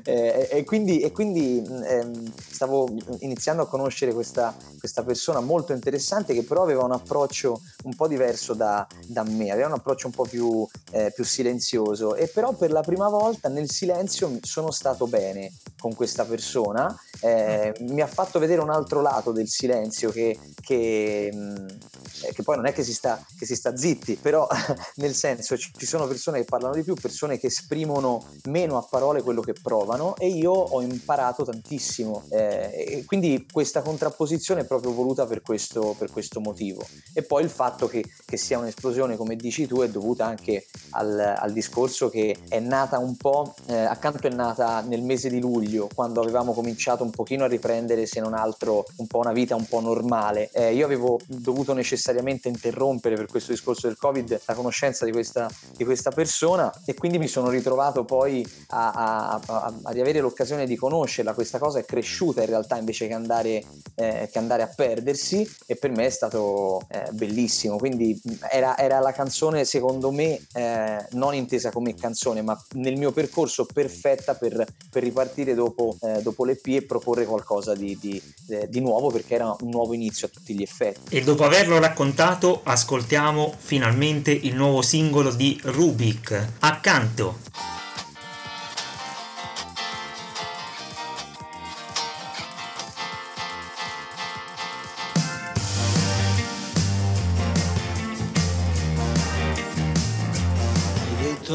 [0.04, 2.88] Eh, e quindi, e quindi ehm, stavo
[3.20, 8.09] iniziando a conoscere questa, questa, persona molto interessante che però aveva un approccio un po'
[8.09, 12.54] diverso da, da me, aveva un approccio un po' più, eh, più silenzioso e però
[12.54, 18.07] per la prima volta nel silenzio sono stato bene con questa persona, eh, mi ha
[18.07, 22.83] fatto vedere un altro lato del silenzio che, che, eh, che poi non è che
[22.83, 24.46] si, sta, che si sta zitti, però
[24.96, 28.87] nel senso ci, ci sono persone che parlano di più, persone che esprimono meno a
[28.88, 34.64] parole quello che provano e io ho imparato tantissimo eh, e quindi questa contrapposizione è
[34.64, 36.85] proprio voluta per questo, per questo motivo.
[37.12, 41.18] E poi il fatto che, che, sia un'esplosione come dici tu è dovuta anche al,
[41.37, 45.88] al discorso che è nata un po' eh, accanto è nata nel mese di luglio
[45.94, 49.66] quando avevamo cominciato un pochino a riprendere se non altro un po' una vita un
[49.66, 50.49] po' normale.
[50.53, 55.51] Eh, io avevo dovuto necessariamente interrompere per questo discorso del covid la conoscenza di questa,
[55.77, 59.41] di questa persona e quindi mi sono ritrovato poi a,
[59.87, 61.35] riavere l'occasione di conoscerla.
[61.35, 65.77] Questa cosa è cresciuta in realtà invece che andare, eh, che andare a perdersi e
[65.77, 67.77] per me è stato eh, bellissimo.
[67.77, 73.13] Quindi era, era, la canzone secondo me eh, non intesa come canzone ma nel mio
[73.13, 78.69] percorso perfetta per, per ripartire dopo, eh, dopo l'EP e proporre qualcosa di, di, eh,
[78.69, 81.15] di nuovo perché era un nuovo inizio a tutti gli effetti.
[81.15, 87.40] E dopo averlo raccontato ascoltiamo finalmente il nuovo singolo di Rubik accanto.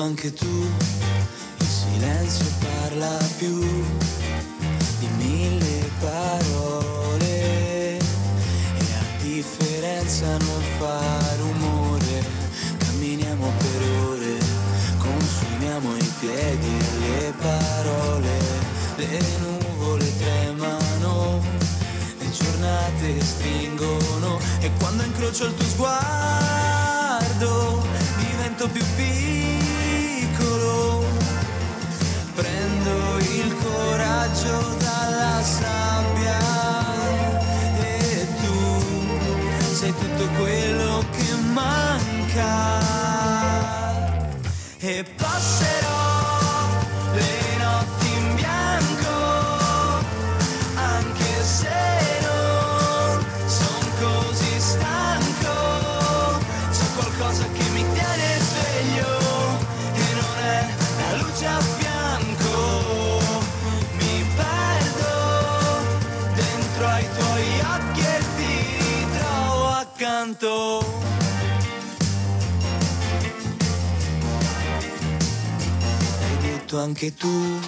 [0.02, 3.60] Anche tu, il silenzio parla più
[5.00, 8.00] di mille parole e
[8.78, 11.19] a differenza non fa
[24.89, 27.86] quando incrocio il tuo sguardo
[28.17, 31.06] divento più piccolo.
[32.34, 35.88] Prendo il coraggio dalla sabbia
[76.70, 77.60] detto anche tu,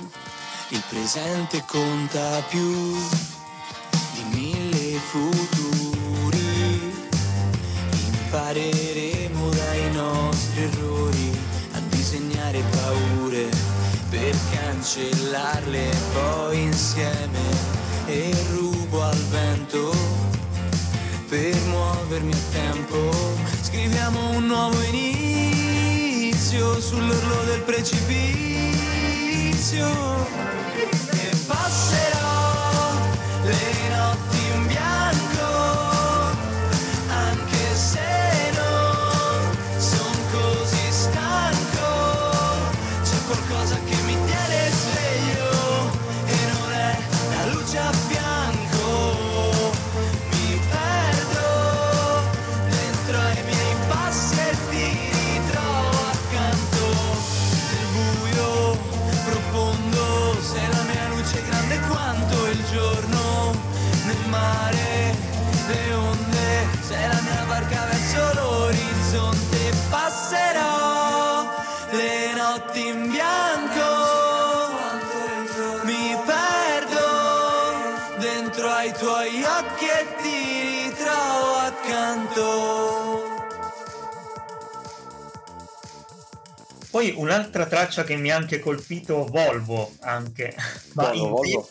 [0.69, 2.95] il presente conta più
[4.13, 6.93] di mille futuri.
[8.05, 11.39] Impareremo dai nostri errori
[11.71, 13.49] a disegnare paure
[14.09, 17.39] per cancellarle poi insieme
[18.05, 19.95] e rubo al vento
[21.27, 23.09] per muovermi a tempo.
[23.63, 28.50] Scriviamo un nuovo inizio sull'orlo del precipizio.
[29.73, 32.20] E passerò
[87.01, 90.53] Poi un'altra traccia che mi ha anche colpito, Volvo anche.
[90.93, 91.67] Ma Volvo, Volvo.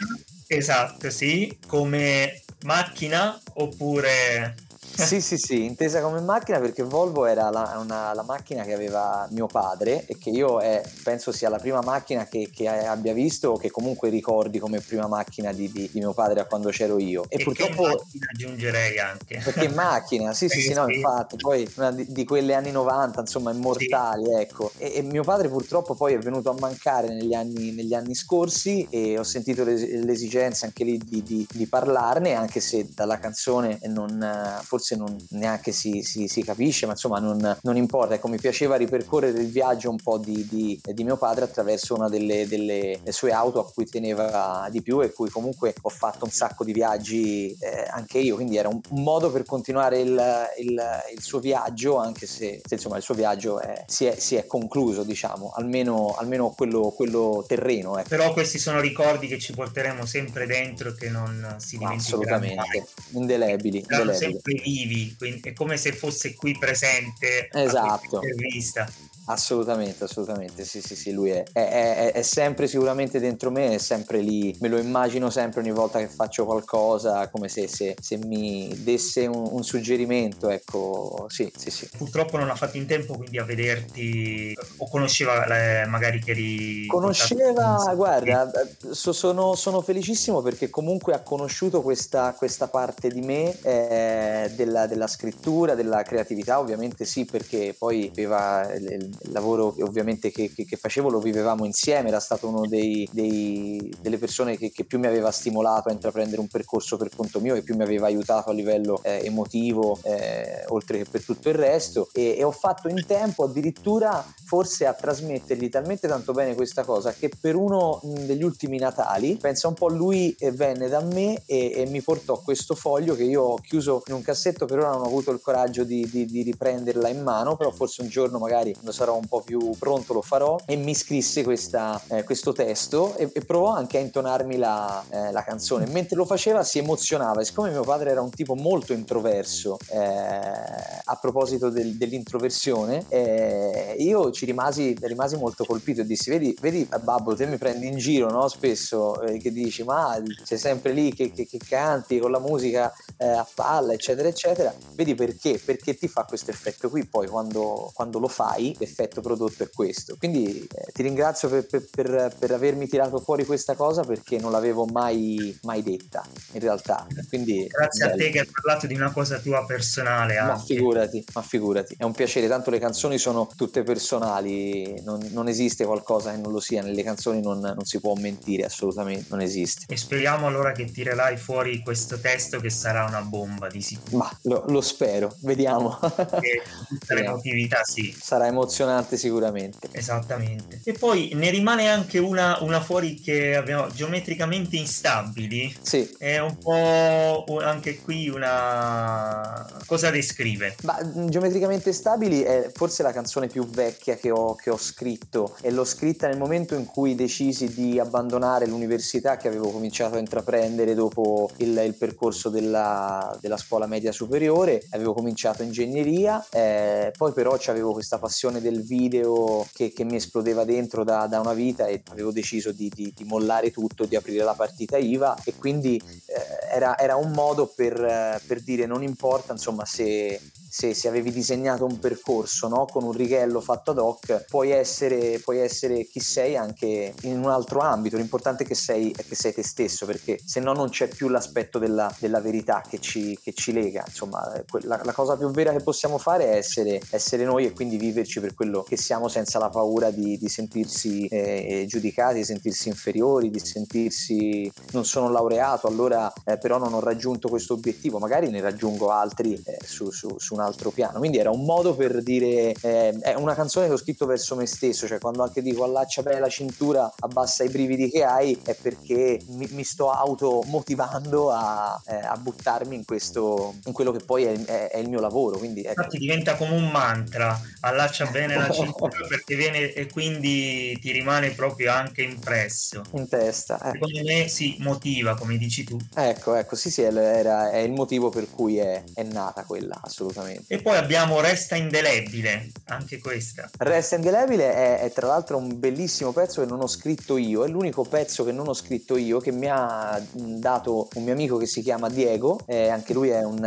[0.49, 4.57] Esatto, sì, come macchina oppure
[5.01, 9.27] sì, sì, sì, intesa come macchina perché Volvo era la, una, la macchina che aveva
[9.31, 13.51] mio padre e che io è, penso sia la prima macchina che, che, abbia visto
[13.51, 16.99] o che comunque ricordi come prima macchina di, di, di mio padre a quando c'ero
[16.99, 17.25] io.
[17.29, 17.83] E, e purtroppo...
[17.83, 19.41] macchina aggiungerei anche.
[19.43, 23.53] Perché macchina, sì, sì, sì, no, infatti, poi una di, di quelle anni 90, insomma,
[23.53, 24.33] immortali, sì.
[24.33, 24.73] ecco.
[24.77, 28.87] E, e, mio padre purtroppo poi è venuto a mancare negli anni, negli anni scorsi
[28.91, 34.59] e ho sentito l'esigenza anche lì di, parlarne, anche se dalla canzone non...
[34.63, 38.15] Forse forse non, neanche si, si, si, capisce, ma insomma non, non, importa.
[38.15, 42.09] Ecco, mi piaceva ripercorrere il viaggio un po' di, di, di mio padre attraverso una
[42.09, 46.31] delle, delle, sue auto a cui teneva di più e cui comunque ho fatto un
[46.31, 50.83] sacco di viaggi eh, anche io, quindi era un, un modo per continuare il, il,
[51.13, 54.47] il, suo viaggio, anche se, se insomma il suo viaggio è, si, è, si, è,
[54.47, 57.99] concluso, diciamo, almeno, almeno quello, quello, terreno.
[57.99, 58.09] Ecco.
[58.09, 63.21] Però questi sono ricordi che ci porteremo sempre dentro che non si dimenticheranno Assolutamente, mai.
[63.21, 63.79] indelebili.
[63.79, 64.17] indelebili.
[64.17, 68.21] sempre vivi, quindi è come se fosse qui presente esatto.
[68.23, 68.91] intervista.
[69.31, 73.79] Assolutamente, assolutamente, sì, sì, sì, lui è, è, è, è, sempre sicuramente dentro me, è
[73.79, 78.17] sempre lì, me lo immagino sempre ogni volta che faccio qualcosa, come se, se, se
[78.17, 81.89] mi desse un, un, suggerimento, ecco, sì, sì, sì.
[81.97, 86.87] Purtroppo non ha fatto in tempo quindi a vederti, o conosceva eh, magari che eri...
[86.87, 88.51] Conosceva, guarda,
[88.91, 94.89] so, sono, sono, felicissimo perché comunque ha conosciuto questa, questa parte di me, eh, della,
[94.89, 98.69] della, scrittura, della creatività, ovviamente sì, perché poi aveva...
[98.75, 103.09] Il, il lavoro ovviamente che, che, che, facevo lo vivevamo insieme, era stato uno dei,
[103.13, 107.41] dei, delle persone che, che, più mi aveva stimolato a intraprendere un percorso per conto
[107.41, 111.49] mio e più mi aveva aiutato a livello eh, emotivo, eh, oltre che per tutto
[111.49, 112.09] il resto.
[112.13, 117.13] E, e, ho fatto in tempo addirittura forse a trasmettergli talmente tanto bene questa cosa
[117.13, 121.87] che per uno degli ultimi Natali, pensa un po', lui venne da me e, e
[121.87, 125.07] mi portò questo foglio che io ho chiuso in un cassetto, per ora non ho
[125.07, 128.93] avuto il coraggio di, di, di riprenderla in mano, però forse un giorno magari quando
[128.93, 133.31] sarò un po' più pronto lo farò e mi scrisse questa, eh, questo testo e,
[133.33, 135.87] e, provò anche a intonarmi la, eh, la, canzone.
[135.87, 139.99] Mentre lo faceva si emozionava e siccome mio padre era un tipo molto introverso eh,
[139.99, 146.89] a proposito del, dell'introversione, eh, io ci rimasi, rimasi, molto colpito e dissi vedi, vedi
[147.03, 148.49] babbo te mi prendi in giro no?
[148.49, 152.93] spesso eh, che dici ma sei sempre lì che, che, che canti con la musica
[153.17, 157.91] eh, a palla eccetera eccetera vedi perché perché ti fa questo effetto qui poi quando,
[157.95, 160.17] quando lo fai l'effetto prodotto è questo.
[160.19, 164.51] Quindi eh, ti ringrazio per, per, per, per, avermi tirato fuori questa cosa perché non
[164.51, 167.07] l'avevo mai, mai detta in realtà.
[167.29, 168.15] Quindi, Grazie bello.
[168.15, 170.37] a te che hai parlato di una cosa tua personale.
[170.37, 170.53] Anche.
[170.53, 175.49] Ma figurati, ma figurati, è un piacere, tanto le canzoni sono tutte personali, non, non
[175.49, 179.41] esiste qualcosa che non lo sia, nelle canzoni non, non, si può mentire assolutamente, non
[179.41, 179.87] esiste.
[179.89, 184.17] E speriamo allora che tirerai fuori questo testo che sarà una bomba di sicuro.
[184.19, 185.99] Ma lo, lo spero, vediamo.
[186.41, 188.15] E tutta l'emotività sì.
[188.19, 189.89] Sarà emozionante emozionante sicuramente.
[189.93, 190.81] Esattamente.
[190.85, 195.75] E poi ne rimane anche una, una fuori che abbiamo geometricamente instabili.
[195.83, 196.09] Sì.
[196.19, 199.70] È un po' anche qui una...
[199.91, 200.77] cosa descrive?
[200.85, 205.73] Ma geometricamente stabili è forse la canzone più vecchia che ho, che ho scritto e
[205.73, 210.95] l'ho scritta nel momento in cui decisi di abbandonare l'università che avevo cominciato a intraprendere
[210.95, 214.81] dopo il, il percorso della, della, scuola media superiore.
[214.91, 220.63] Avevo cominciato ingegneria, eh, poi però avevo questa passione del video che, che mi esplodeva
[220.63, 224.45] dentro da, da, una vita e avevo deciso di, di, di, mollare tutto, di aprire
[224.45, 229.03] la partita IVA e quindi eh, era, era, un modo per, eh, per dire non
[229.03, 230.41] importa insomma se
[230.71, 232.85] se, se avevi disegnato un percorso no?
[232.87, 237.51] con un righello fatto ad hoc, puoi essere, puoi essere, chi sei anche in un
[237.51, 238.17] altro ambito.
[238.17, 241.29] L'importante è che sei, è che sei te stesso, perché se no non c'è più
[241.29, 244.05] l'aspetto della, della verità che ci, che ci, lega.
[244.07, 244.41] Insomma,
[244.83, 248.39] la, la, cosa più vera che possiamo fare è essere, essere, noi e quindi viverci
[248.39, 253.51] per quello che siamo senza la paura di, di sentirsi eh, giudicati, di sentirsi inferiori,
[253.51, 258.19] di sentirsi non sono laureato, allora eh, però non ho raggiunto questo obiettivo.
[258.21, 261.19] Magari ne raggiungo altri eh, su, su, su un altro piano.
[261.19, 264.67] Quindi era un modo per dire, eh, è una canzone che ho scritto verso me
[264.67, 268.75] stesso, cioè quando anche dico allaccia bene la cintura, abbassa i brividi che hai, è
[268.75, 274.45] perché mi, mi sto automotivando a, eh, a buttarmi in questo, in quello che poi
[274.45, 275.59] è, è, è il mio lavoro.
[275.59, 276.01] Quindi, ecco.
[276.03, 281.51] Infatti diventa come un mantra, allaccia bene la cintura perché viene e quindi ti rimane
[281.51, 283.03] proprio anche impresso.
[283.13, 283.81] In testa.
[283.83, 283.93] Eh.
[283.93, 285.97] Secondo me si motiva, come dici tu.
[286.15, 290.50] Ecco, ecco, sì, sì, era, è il motivo per cui è, è nata quella, assolutamente
[290.51, 290.75] assolutamente.
[290.75, 293.71] E poi abbiamo Resta Indelebile, anche questa.
[293.79, 297.69] Resta Indelebile è, è, tra l'altro un bellissimo pezzo che non ho scritto io, è
[297.69, 301.67] l'unico pezzo che non ho scritto io che mi ha dato un mio amico che
[301.67, 303.59] si chiama Diego, eh, anche lui è un,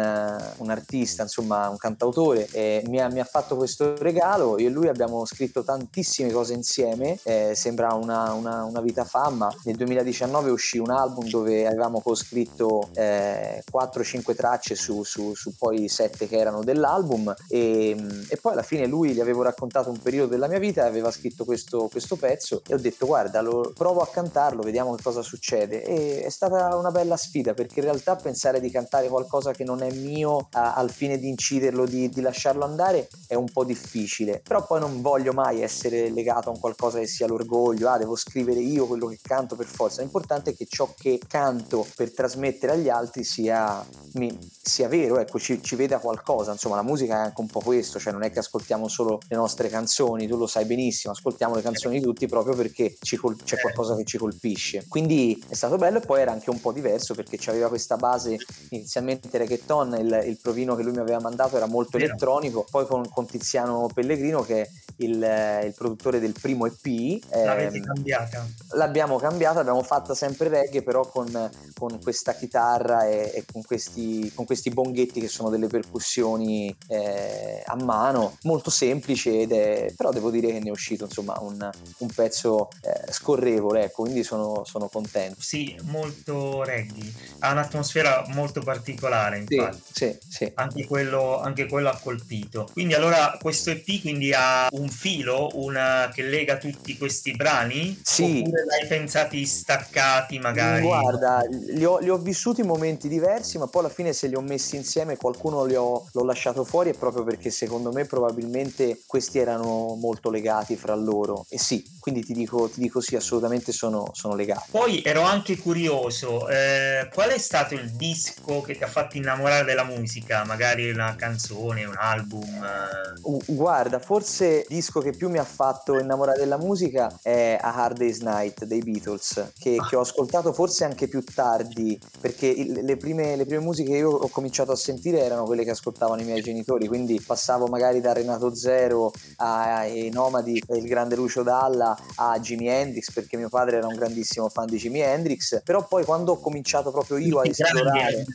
[0.57, 4.71] un, artista, insomma un cantautore, eh, mi, ha, mi, ha, fatto questo regalo, io e
[4.71, 9.75] lui abbiamo scritto tantissime cose insieme, eh, sembra una, una, una, vita fa, ma nel
[9.75, 16.27] 2019 uscì un album dove avevamo coscritto 4-5 eh, tracce su, su, su, poi 7
[16.27, 17.95] che erano dell'album e,
[18.27, 21.45] e, poi alla fine lui gli avevo raccontato un periodo della mia vita aveva scritto
[21.45, 25.83] questo, questo pezzo e ho detto guarda lo, provo a cantarlo, vediamo che cosa succede.
[25.83, 29.81] E è stata una bella sfida perché in realtà pensare di cantare qualcosa che non
[29.81, 34.41] è mio a, al fine di inciderlo, di, di lasciarlo andare è un po' difficile,
[34.43, 38.15] però poi non voglio mai essere legato a un qualcosa che sia l'orgoglio, ah devo
[38.15, 42.73] scrivere io quello che canto per forza, l'importante è che ciò che canto per trasmettere
[42.73, 47.25] agli altri sia, mi, sia vero, ecco, ci, ci, veda qualcosa, insomma la musica è
[47.25, 50.47] anche un po' questo, cioè non è che ascoltiamo solo le nostre canzoni, tu lo
[50.47, 54.85] sai benissimo, ascoltiamo le canzoni di tutti proprio perché col- c'è qualcosa che ci colpisce,
[54.87, 58.37] quindi è stato bello e poi era anche un po' diverso perché aveva questa base
[58.69, 62.11] inizialmente reggaeton, il, il provino che lui mi aveva mandato era molto Vero.
[62.11, 67.21] elettronico, poi con, con Tiziano Pellegrino che il, il, produttore del primo EP.
[67.31, 68.47] L'avete ehm, cambiata?
[68.71, 74.31] L'abbiamo cambiata, l'abbiamo fatta sempre reggae, però con, con questa chitarra e, e con, questi,
[74.33, 76.52] con, questi, bonghetti che sono delle percussioni
[76.87, 81.39] eh, a mano, molto semplice, ed è, però devo dire che ne è uscito insomma
[81.39, 85.41] un, un pezzo eh, scorrevole, ecco, quindi sono, sono, contento.
[85.41, 89.81] Sì, molto reggae, ha un'atmosfera molto particolare, infatti.
[89.91, 90.51] Sì, sì, sì.
[90.55, 92.69] Anche, quello, anche quello ha colpito.
[92.71, 97.99] Quindi allora questo EP quindi ha un un filo una, che lega tutti questi brani?
[98.03, 98.43] Sì.
[98.45, 100.85] Oppure l'hai pensati staccati magari?
[100.85, 104.35] Guarda, li ho, li ho vissuti in momenti diversi, ma poi alla fine se li
[104.35, 109.01] ho messi insieme qualcuno li ho, l'ho lasciato fuori è proprio perché secondo me probabilmente
[109.05, 111.45] questi erano molto legati fra loro.
[111.49, 114.71] E sì, quindi ti dico, ti dico sì, assolutamente sono, sono legati.
[114.71, 119.63] Poi ero anche curioso, eh, qual è stato il disco che ti ha fatto innamorare
[119.63, 120.43] della musica?
[120.43, 122.43] Magari una canzone, un album?
[122.43, 123.53] Eh...
[123.53, 128.19] Guarda, forse disco che più mi ha fatto innamorare della musica è A Hard Day's
[128.19, 129.87] Night dei Beatles, che, ah.
[129.87, 133.97] che ho ascoltato forse anche più tardi, perché il, le, prime, le, prime, musiche che
[133.97, 138.01] io ho cominciato a sentire erano quelle che ascoltavano i miei genitori, quindi passavo magari
[138.01, 143.77] da Renato Zero ai Nomadi, il grande Lucio Dalla, a Jimi Hendrix, perché mio padre
[143.77, 147.47] era un grandissimo fan di Jimi Hendrix, però poi quando ho cominciato proprio io a
[147.47, 148.25] esplorare...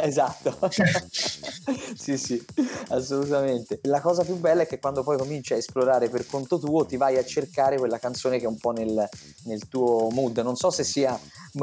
[0.02, 0.58] esatto,
[1.96, 2.42] sì sì,
[2.88, 3.80] assolutamente.
[3.82, 6.96] La cosa più bella è che quando poi cominci a esplorare per conto tuo ti
[6.96, 9.08] vai a cercare quella canzone che è un po' nel,
[9.44, 10.38] nel tuo mood.
[10.38, 11.18] Non so se sia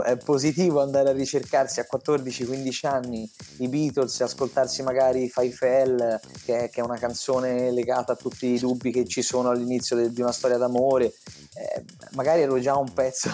[0.05, 6.81] eh, positivo andare a ricercarsi a 14-15 anni i Beatles, ascoltarsi magari Faifel, che, che
[6.81, 10.31] è una canzone legata a tutti i dubbi che ci sono all'inizio de, di una
[10.31, 11.13] storia d'amore.
[11.53, 13.29] Eh, magari ero già un pezzo.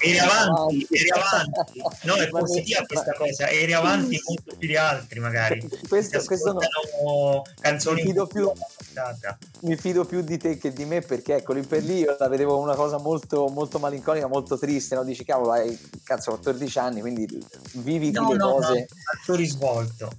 [0.00, 1.82] eri avanti, eri avanti.
[2.02, 5.66] No, è positiva ma, questa cosa, eri avanti molto più di altri magari.
[5.88, 7.42] Questo, questo no.
[7.60, 8.52] canzoni più,
[8.94, 9.38] puntata.
[9.60, 12.28] Mi fido più di te che di me perché ecco lì per lì io la
[12.28, 15.02] vedevo una cosa molto, molto malinconica, molto triste, no?
[15.02, 17.26] dici cavolo hai cazzo 14 anni quindi
[17.72, 18.74] vivi no, le no, cose.
[18.74, 18.86] No,
[19.28, 20.10] no, risvolto.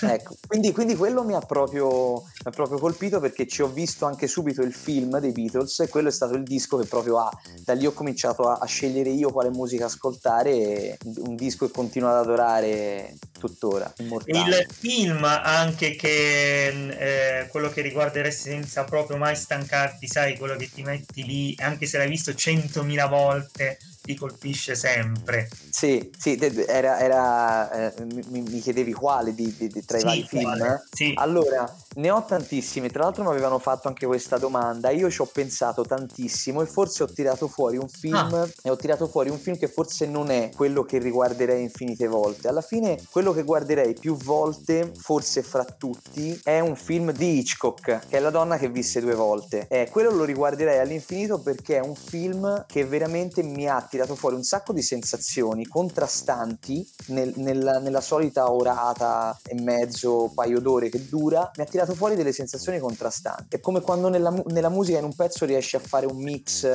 [0.00, 4.06] Ecco, quindi, quindi, quello mi ha, proprio, mi ha, proprio, colpito perché ci ho visto
[4.06, 7.30] anche subito il film dei Beatles e quello è stato il disco che proprio ha,
[7.64, 12.08] da lì ho cominciato a, a scegliere io quale musica ascoltare, un disco che continuo
[12.08, 13.92] ad adorare tuttora.
[13.98, 14.58] Immortale.
[14.58, 20.70] Il film anche che eh, quello che riguarderesti senza proprio mai stancarti, sai, quello che
[20.72, 23.78] ti metti lì, anche se l'hai visto centomila volte
[24.08, 25.50] ti colpisce sempre.
[25.68, 30.06] Sì, sì, era, era eh, mi, mi, chiedevi quale di, di, di tra sì, i
[30.06, 30.82] vari film?
[30.90, 31.12] Sì.
[31.14, 35.26] Allora, ne ho tantissimi, tra l'altro mi avevano fatto anche questa domanda, io ci ho
[35.26, 38.48] pensato tantissimo e forse ho tirato fuori un film, ah.
[38.62, 42.48] e ho tirato fuori un film che forse non è quello che riguarderei infinite volte.
[42.48, 48.08] Alla fine quello che guarderei più volte, forse fra tutti, è un film di Hitchcock,
[48.08, 49.66] che è La donna che visse due volte.
[49.68, 54.36] Eh, quello lo riguarderei all'infinito perché è un film che veramente mi ha tirato fuori
[54.36, 61.06] un sacco di sensazioni contrastanti nel, nella, nella, solita orata e mezzo, paio d'ore che
[61.08, 63.56] dura, mi ha tirato fuori delle sensazioni contrastanti.
[63.56, 66.70] È come quando nella, nella musica in un pezzo riesci a fare un mix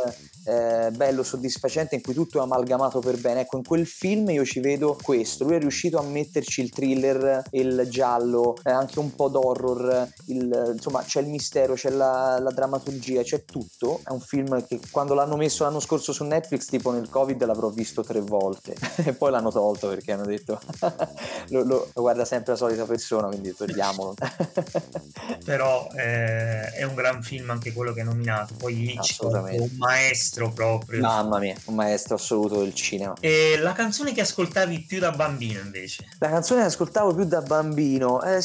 [0.45, 3.41] eh, bello, soddisfacente, in cui tutto è amalgamato per bene.
[3.41, 5.43] Ecco, in quel film io ci vedo questo.
[5.43, 10.73] Lui è riuscito a metterci il thriller, il giallo, eh, anche un po' d'horror, il,
[10.73, 14.01] insomma c'è il mistero, c'è la, la, drammaturgia, c'è tutto.
[14.03, 17.69] È un film che quando l'hanno messo l'anno scorso su Netflix, tipo nel Covid, l'avrò
[17.69, 20.59] visto tre volte e poi l'hanno tolto perché hanno detto
[21.49, 24.15] lo, lo, lo, guarda sempre la solita persona, quindi togliamolo.
[25.45, 28.55] Però eh, è un gran film anche quello che è nominato.
[28.57, 31.01] Poi Hitchcock, un maestro proprio.
[31.01, 33.13] Mamma mia, un maestro assoluto del cinema.
[33.19, 36.07] E la canzone che ascoltavi più da bambino invece?
[36.17, 38.41] La canzone che ascoltavo più da bambino, eh,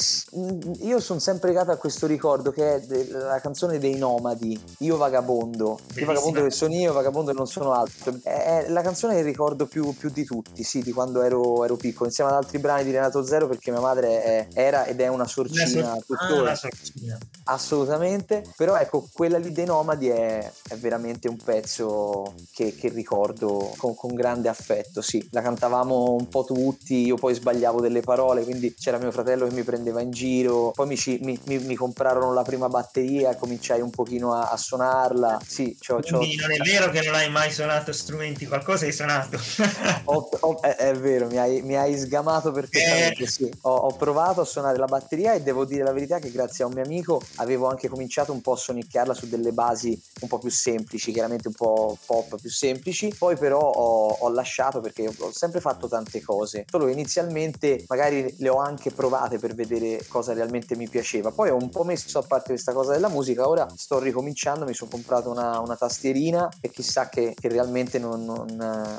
[0.81, 5.79] io sono sempre legato a questo ricordo che è la canzone dei Nomadi, Io Vagabondo.
[5.87, 6.01] Bellissima.
[6.01, 8.19] Io Vagabondo che sono io, Vagabondo che non sono altro.
[8.23, 12.07] È la canzone che ricordo più, più di tutti, sì, di quando ero, ero, piccolo,
[12.07, 15.27] insieme ad altri brani di Renato Zero perché mia madre è, era ed è una
[15.27, 16.53] sorcina una tuttora.
[16.53, 17.19] Ah, sorcina.
[17.45, 23.73] Assolutamente, però ecco, quella lì dei Nomadi è, è veramente un pezzo che, che ricordo
[23.77, 25.27] con, con, grande affetto, sì.
[25.31, 29.55] La cantavamo un po' tutti, io poi sbagliavo delle parole, quindi c'era mio fratello che
[29.55, 33.91] mi prendeva in giro, poi mi, mi, mi, mi comprarono la prima batteria cominciai un
[33.91, 35.41] pochino a, a suonarla.
[35.45, 36.19] Sì, c'ho, c'ho...
[36.19, 39.39] Non è vero che non hai mai suonato strumenti, qualcosa hai suonato.
[40.05, 43.27] ho, ho, è, è, vero, mi hai, mi hai sgamato perfettamente, eh.
[43.27, 43.51] sì.
[43.63, 46.67] Ho, ho, provato a suonare la batteria e devo dire la verità che grazie a
[46.67, 50.39] un mio amico avevo anche cominciato un po' a sonicchiarla su delle basi un po'
[50.39, 55.33] più semplici, chiaramente un po' pop più semplici, poi però ho, ho lasciato perché ho
[55.33, 60.77] sempre fatto tante cose, solo inizialmente magari le ho anche provate per vedere cosa realmente
[60.77, 63.99] mi piaceva, poi ho un po' messo a parte questa cosa della musica, ora sto
[63.99, 68.57] ricominciando, mi sono comprato una, una tastierina e chissà che, che realmente non, non,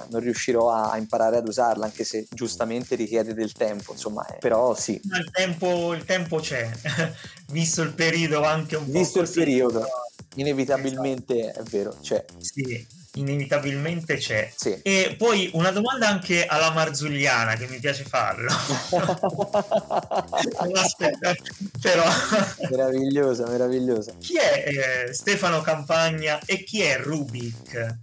[0.09, 4.38] non riuscirò a, a, imparare ad usarla, anche se giustamente richiede del tempo, insomma, eh.
[4.39, 4.99] però sì.
[5.03, 6.69] Il tempo, il tempo c'è,
[7.51, 9.21] visto il periodo anche un visto po'.
[9.21, 9.88] Visto il periodo
[10.36, 12.23] inevitabilmente è vero, c'è.
[12.38, 14.51] Sì, inevitabilmente c'è.
[14.55, 14.80] Sì.
[14.82, 18.51] E poi una domanda anche alla Marzulliana che mi piace farlo.
[21.82, 22.03] però
[22.69, 24.13] meravigliosa, meravigliosa.
[24.19, 24.65] Chi è
[25.07, 27.97] eh, Stefano Campagna e chi è Rubik?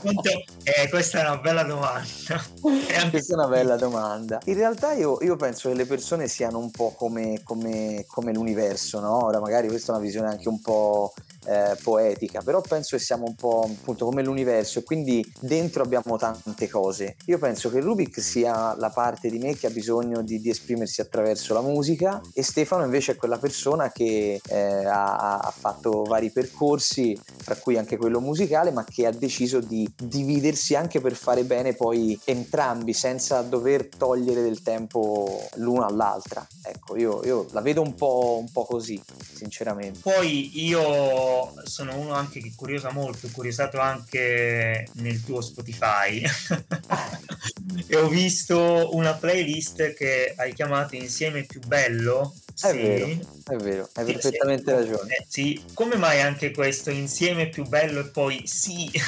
[0.00, 0.30] Conto...
[0.62, 2.42] Eh, questa è una bella domanda.
[3.10, 4.40] questa è una bella domanda.
[4.44, 9.00] In realtà io, io, penso che le persone siano un po' come, come, come l'universo,
[9.00, 9.26] no?
[9.26, 11.12] Ora magari questa è una visione anche un po'
[11.48, 16.16] eh, poetica, però penso che siamo un po' appunto come l'universo e quindi dentro abbiamo
[16.18, 17.16] tante cose.
[17.26, 21.00] Io penso che Rubik sia la parte di me che ha bisogno di, di esprimersi
[21.00, 26.30] attraverso la musica e Stefano invece è quella persona che eh, ha, ha, fatto vari
[26.30, 31.44] percorsi, tra cui anche quello musicale, ma che ha deciso di dividersi anche per fare
[31.44, 36.46] bene poi entrambi senza dover togliere del tempo l'una all'altra.
[36.62, 39.00] Ecco, io, io la vedo un po', un po' così,
[39.34, 40.00] sinceramente.
[40.02, 46.22] Poi io sono uno anche che curiosa molto, curiosato anche nel tuo Spotify
[47.86, 52.34] e ho visto una playlist che hai chiamato Insieme più bello.
[52.60, 52.76] È sì.
[52.76, 53.06] vero,
[53.44, 54.70] è vero, hai sì, perfettamente sì.
[54.70, 55.14] ragione.
[55.14, 58.90] Eh, sì, come mai anche questo insieme più bello e poi sì?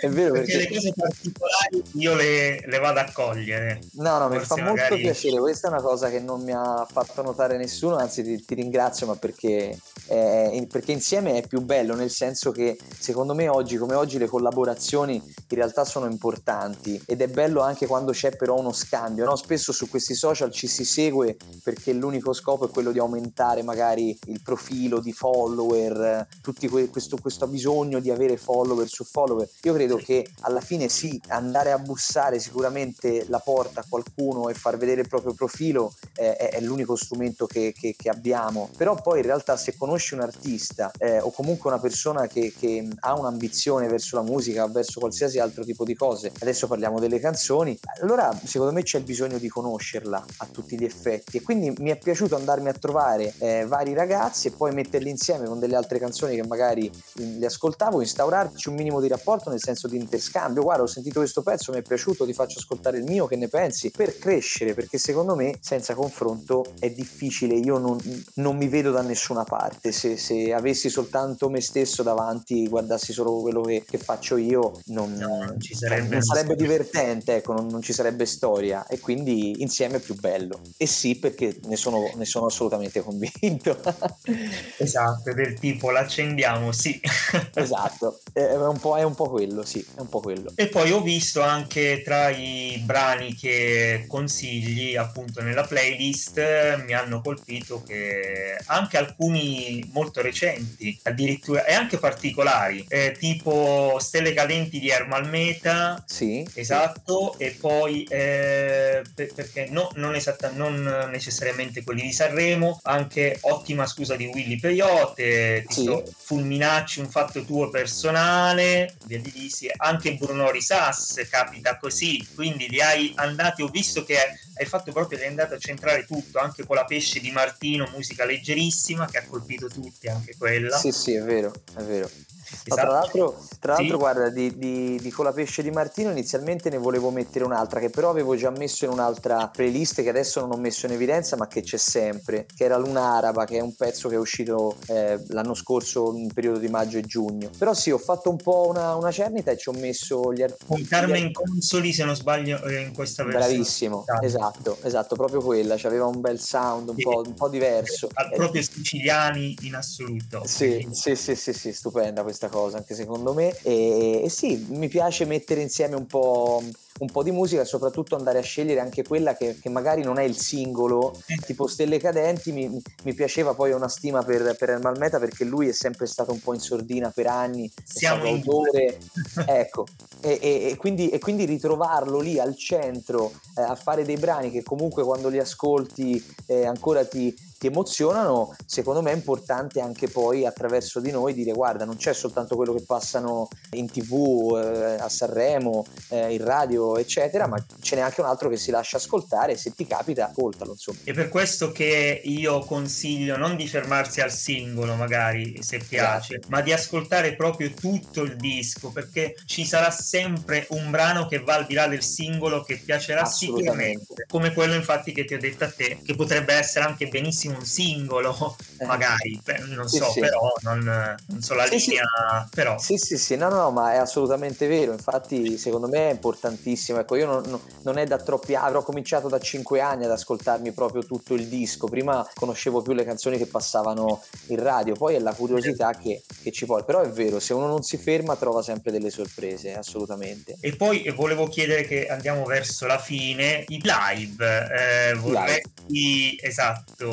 [0.00, 3.80] è vero perché, perché, le cose particolari io le, le vado a cogliere.
[3.92, 5.00] No, no, mi fa molto magari...
[5.02, 5.38] piacere.
[5.38, 9.06] Questa è una cosa che non mi ha fatto notare nessuno, anzi ti, ti ringrazio,
[9.06, 13.94] ma perché perché, perché, insieme è più bello, nel senso che secondo me oggi come
[13.94, 18.72] oggi le collaborazioni in realtà sono importanti ed è bello anche quando c'è però uno
[18.72, 19.24] scambio.
[19.24, 19.36] No?
[19.36, 24.16] Spesso su questi social ci si segue perché l'unico scopo è quello di aumentare magari
[24.26, 29.48] il profilo di follower, tutti que- questo, questo bisogno di avere follower su follower.
[29.62, 34.54] Io credo che alla fine sì, andare a bussare sicuramente la porta a qualcuno e
[34.54, 38.94] far vedere il proprio profilo eh, è, è, l'unico strumento che, che, che abbiamo, però
[38.94, 43.18] poi in realtà se conosci un artista eh, o comunque una persona che, che, ha
[43.18, 48.38] un'ambizione verso la musica verso qualsiasi altro tipo di cose, adesso parliamo delle canzoni, allora
[48.44, 51.38] secondo me c'è bisogno di conoscerla a tutti gli effetti.
[51.38, 55.46] E quindi mi è piaciuto andarmi a trovare eh, vari ragazzi e poi metterli insieme
[55.46, 59.88] con delle altre canzoni che magari li ascoltavo, instaurarci un minimo di rapporto nel senso
[59.88, 63.26] di interscambio, guarda ho sentito questo pezzo, mi è piaciuto, ti faccio ascoltare il mio,
[63.26, 63.90] che ne pensi?
[63.90, 67.98] Per crescere, perché secondo me senza confronto è difficile, io non,
[68.34, 73.12] non mi vedo da nessuna una parte, se, se, avessi soltanto me stesso davanti, guardassi
[73.12, 77.66] solo quello che, che faccio io, non, no, non, sarebbe, non sarebbe, divertente, ecco, non,
[77.66, 78.86] non, ci sarebbe storia.
[78.86, 80.57] E quindi insieme è più bello.
[80.76, 83.80] E sì, perché ne sono, ne sono assolutamente convinto.
[84.78, 87.00] esatto, del tipo l'accendiamo, sì.
[87.54, 90.52] esatto, è un, è un, po', quello, sì, è un po' quello.
[90.54, 96.38] E poi ho visto anche tra i brani che consigli appunto nella playlist,
[96.84, 104.32] mi hanno colpito che anche alcuni molto recenti, addirittura e anche particolari, eh, tipo Stelle
[104.32, 106.02] cadenti di Ermal Meta.
[106.06, 106.46] Sì.
[106.54, 107.44] Esatto, sì.
[107.44, 110.14] e poi eh, per, perché no, non,
[110.48, 116.02] esatta, non necessariamente quelli di Sanremo, anche Ottima scusa di Willy Peyote, sì.
[116.16, 122.80] Fulminacci, un fatto tuo personale, via di lì, anche Bruno Risas, capita così, quindi li
[122.80, 124.16] hai andati, ho visto che
[124.54, 128.24] hai fatto proprio, hai andato a centrare tutto, anche con la pesce di Martino, musica
[128.24, 130.76] leggerissima che ha colpito tutti, anche quella.
[130.76, 132.10] Sì, sì, è vero, è vero.
[132.50, 132.74] Esatto.
[132.74, 133.98] tra l'altro, tra l'altro sì.
[133.98, 138.36] guarda, di, di, di Colapesce di Martino inizialmente ne volevo mettere un'altra che però avevo
[138.36, 141.76] già messo in un'altra playlist che adesso non ho messo in evidenza ma che c'è
[141.76, 146.14] sempre, che era Luna Araba, che è un pezzo che è uscito eh, l'anno scorso
[146.14, 147.50] in periodo di maggio e giugno.
[147.56, 150.80] Però sì, ho fatto un po' una, una cernita e ci ho messo gli articoli.
[150.80, 153.46] Con Carmen Consoli, se non sbaglio, eh, in questa versione.
[153.46, 157.02] Bravissimo, esatto, esatto, proprio quella, aveva un bel sound un, sì.
[157.02, 158.08] po', un po', diverso.
[158.34, 160.42] Proprio siciliani in assoluto.
[160.44, 163.56] Sì, sì, sì, sì, sì, stupenda questa cosa anche secondo me.
[163.62, 166.62] E, e sì, mi piace mettere insieme un po'
[166.98, 170.18] un po' di musica e soprattutto andare a scegliere anche quella che, che magari non
[170.18, 171.16] è il singolo,
[171.46, 175.68] tipo Stelle Cadenti, mi, mi piaceva poi una stima per, per El Malmeta perché lui
[175.68, 178.98] è sempre stato un po' in sordina per anni, Siamo è stato autore,
[179.46, 179.86] ecco,
[180.20, 184.50] e, e, e, quindi, e, quindi, ritrovarlo lì al centro eh, a fare dei brani
[184.50, 190.08] che comunque quando li ascolti eh, ancora ti, ti emozionano, secondo me è importante anche
[190.08, 194.94] poi attraverso di noi dire guarda non c'è soltanto quello che passano in tv, eh,
[195.00, 198.96] a Sanremo, eh, in radio eccetera, ma ce n'è anche un altro che si lascia
[198.96, 200.98] ascoltare se ti capita ascoltalo insomma.
[201.02, 206.48] È per questo che io consiglio non di fermarsi al singolo magari se piace, esatto.
[206.50, 211.54] ma di ascoltare proprio tutto il disco perché ci sarà sempre un brano che va
[211.54, 215.64] al di là del singolo che piacerà sicuramente, come quello infatti che ti ho detto
[215.64, 218.86] a te, che potrebbe essere anche benissimo un singolo, eh.
[218.86, 220.20] magari, non so, sì.
[220.20, 222.04] però non, non, so la sì, linea,
[222.44, 222.54] sì.
[222.54, 222.78] però.
[222.78, 227.16] Sì, sì, sì, no, no, ma è assolutamente vero, infatti secondo me è importantissimo, ecco,
[227.16, 231.04] io non, non è da troppi anni, avrò cominciato da 5 anni ad ascoltarmi proprio
[231.04, 235.34] tutto il disco, prima conoscevo più le canzoni che passavano in radio, poi è la
[235.34, 238.90] curiosità che, che ci vuole, però è vero, se uno non si ferma trova sempre
[238.90, 240.56] delle sorprese, assolutamente.
[240.60, 247.06] E poi volevo chiedere che andiamo verso la fine, i live, eh, vorresti, esatto,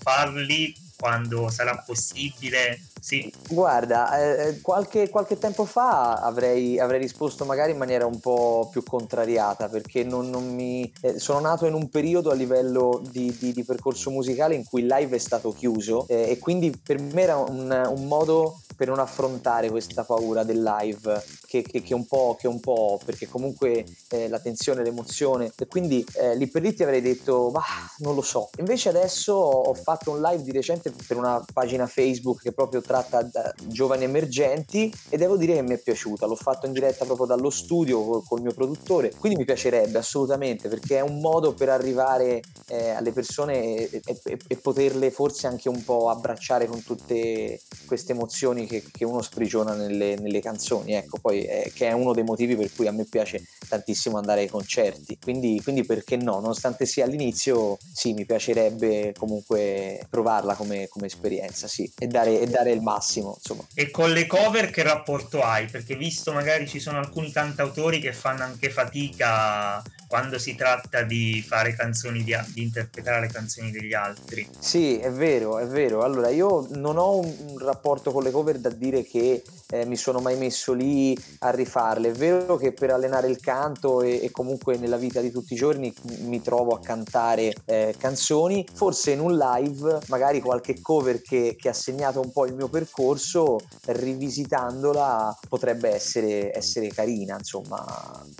[0.00, 2.80] farli quando sarà possibile?
[3.00, 3.32] Sì.
[3.48, 8.82] Guarda, eh, qualche, qualche, tempo fa avrei, avrei, risposto magari in maniera un po' più
[8.82, 13.52] contrariata perché non, non mi, eh, sono nato in un periodo a livello di, di,
[13.52, 17.22] di, percorso musicale in cui il live è stato chiuso eh, e quindi per me
[17.22, 22.06] era un, un modo per non affrontare questa paura del live che, che, che, un,
[22.06, 26.60] po', che un po', perché comunque eh, la tensione, l'emozione e quindi eh, lì per
[26.60, 27.62] lì ti avrei detto ma
[27.98, 28.50] non lo so.
[28.58, 33.22] Invece adesso ho fatto un live di recente per una pagina Facebook che proprio tratta
[33.22, 36.26] da giovani emergenti e devo dire che mi è piaciuta.
[36.26, 40.68] L'ho fatto in diretta proprio dallo studio col, col mio produttore quindi mi piacerebbe assolutamente
[40.68, 45.68] perché è un modo per arrivare eh, alle persone e, e, e poterle forse anche
[45.68, 51.18] un po' abbracciare con tutte queste emozioni che, che uno sprigiona nelle, nelle, canzoni, ecco,
[51.20, 54.48] poi è, che è uno dei motivi per cui a me piace tantissimo andare ai
[54.48, 61.06] concerti, quindi, quindi perché no, nonostante sia all'inizio, sì, mi piacerebbe comunque provarla come, come
[61.06, 63.66] esperienza, sì, e dare, e dare il massimo, insomma.
[63.74, 65.66] E con le cover che rapporto hai?
[65.66, 71.44] Perché visto magari ci sono alcuni cantautori che fanno anche fatica quando si tratta di
[71.46, 74.48] fare canzoni, di, di, interpretare le canzoni degli altri.
[74.58, 76.02] Sì, è vero, è vero.
[76.02, 79.96] Allora, io non ho un, un rapporto con le cover da dire che eh, mi
[79.96, 82.08] sono mai messo lì a rifarle.
[82.10, 85.56] È vero che per allenare il canto e, e comunque nella vita di tutti i
[85.56, 88.66] giorni mi trovo a cantare eh, canzoni.
[88.72, 92.68] Forse in un live, magari qualche cover che, che, ha segnato un po' il mio
[92.68, 97.36] percorso, rivisitandola potrebbe essere, essere carina.
[97.36, 97.84] Insomma,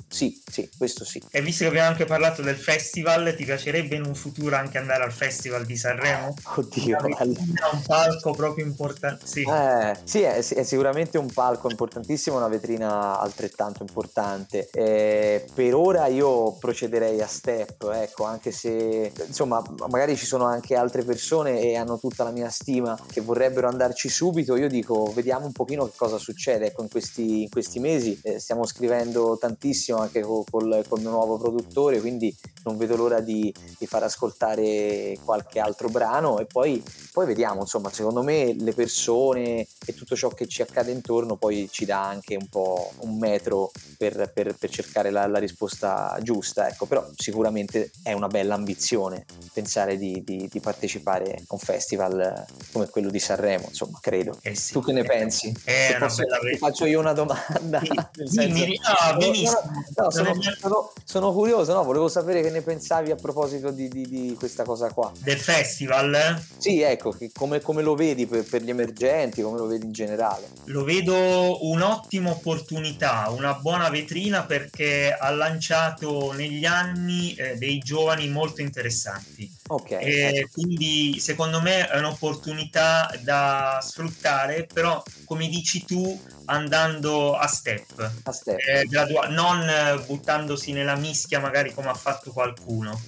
[0.08, 1.22] sì, sì, questo sì.
[1.30, 5.04] E visto che abbiamo anche parlato del festival, ti piacerebbe in un futuro anche andare
[5.04, 6.34] al festival di Sanremo?
[6.56, 9.26] Oddio, è un palco proprio importante.
[9.26, 14.68] Sì, eh, sì è, è, sicuramente un palco importantissimo, una vetrina altrettanto importante.
[14.72, 20.74] Eh, per ora io procederei a step, ecco, anche se insomma magari ci sono anche
[20.74, 24.56] altre persone e hanno tutta la mia stima che vorrebbero andarci subito.
[24.56, 26.66] Io dico, vediamo un pochino che cosa succede.
[26.66, 31.38] Ecco, in questi, in questi mesi eh, stiamo scrivendo tantissimo anche col, col mio nuovo
[31.38, 32.34] produttore, quindi
[32.68, 37.90] non vedo l'ora di, di, far ascoltare qualche altro brano e poi, poi vediamo, insomma,
[37.90, 42.36] secondo me le persone e tutto ciò che ci accade intorno poi ci dà anche
[42.36, 47.90] un po' un metro per, per, per cercare la, la, risposta giusta, ecco, però sicuramente
[48.02, 53.18] è una bella ambizione pensare di, di, di partecipare a un festival come quello di
[53.18, 54.38] Sanremo, insomma, credo.
[54.42, 55.54] Eh sì, tu che ne eh, pensi?
[55.96, 57.80] Una posso, ti faccio io una domanda.
[57.80, 58.80] Sì, senso, mi...
[58.82, 59.60] ah, benissimo.
[59.96, 61.84] No, sono, sono, sono, curioso, no?
[61.84, 65.12] volevo sapere che ne pensavi a proposito di, di, di questa cosa qua.
[65.18, 66.42] Del festival?
[66.56, 70.48] Sì, ecco, come, come lo vedi per, per, gli emergenti, come lo vedi in generale?
[70.64, 78.28] Lo vedo un'ottima opportunità, una buona vetrina perché ha lanciato negli anni eh, dei giovani
[78.28, 79.50] molto interessanti.
[79.68, 79.90] Ok.
[79.90, 86.18] E quindi secondo me è un'opportunità da sfruttare, però come dici tu,
[86.48, 88.58] andando a step, a step.
[88.58, 93.00] Eh, gradua- non buttandosi nella mischia magari come ha fatto qualcuno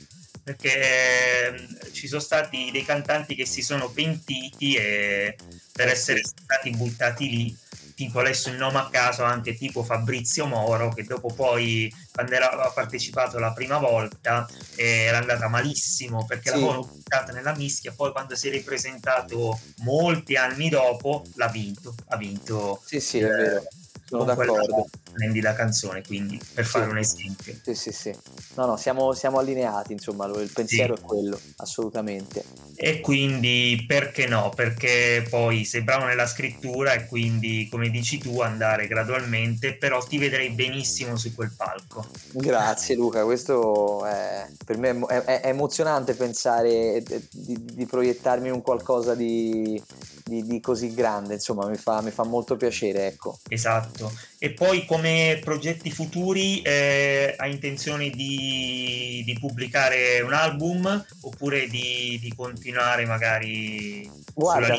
[0.43, 5.37] perché eh, ci sono stati dei cantanti che si sono pentiti e
[5.73, 7.57] per essere stati buttati lì
[8.01, 12.49] tipo adesso il nome a caso anche tipo Fabrizio Moro che dopo poi quando era,
[12.75, 16.55] partecipato la prima volta eh, era andata malissimo perché sì.
[16.55, 22.17] l'avevano buttata nella mischia poi quando si è ripresentato molti anni dopo l'ha vinto ha
[22.17, 23.65] vinto sì sì è vero
[24.11, 24.89] sono d'accordo.
[25.09, 27.55] Splendida canzone, quindi per fare un esempio.
[27.63, 28.15] Sì, sì, sì.
[28.55, 31.03] No, no, siamo, siamo allineati, insomma, il pensiero sì.
[31.03, 32.43] è quello, assolutamente.
[32.75, 34.51] E quindi perché no?
[34.55, 40.19] Perché poi sei bravo nella scrittura e quindi, come dici tu, andare gradualmente, però ti
[40.19, 42.05] vedrei benissimo su quel palco.
[42.33, 48.55] Grazie Luca, questo è, per me è, è, è emozionante pensare di, di, proiettarmi in
[48.55, 49.81] un qualcosa di,
[50.25, 53.39] di, di così grande, insomma, mi fa, mi fa molto piacere, ecco.
[53.49, 54.30] Esatto Esatto.
[54.43, 62.19] E poi come progetti futuri eh, hai intenzione di, di, pubblicare un album oppure di,
[62.19, 64.79] di continuare magari Guarda,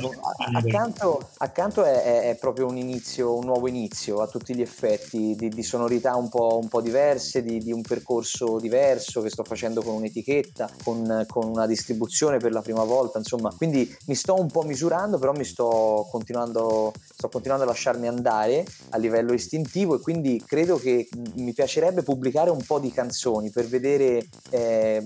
[0.53, 5.49] accanto, accanto è, è, proprio un inizio, un nuovo inizio a tutti gli effetti di,
[5.49, 9.83] di sonorità un po', un po', diverse, di, di, un percorso diverso che sto facendo
[9.83, 14.49] con un'etichetta, con, con, una distribuzione per la prima volta, insomma, quindi mi sto un
[14.49, 19.99] po' misurando, però mi sto continuando, sto continuando a lasciarmi andare a livello istintivo e
[19.99, 25.03] quindi credo che mi piacerebbe pubblicare un po' di canzoni per vedere eh,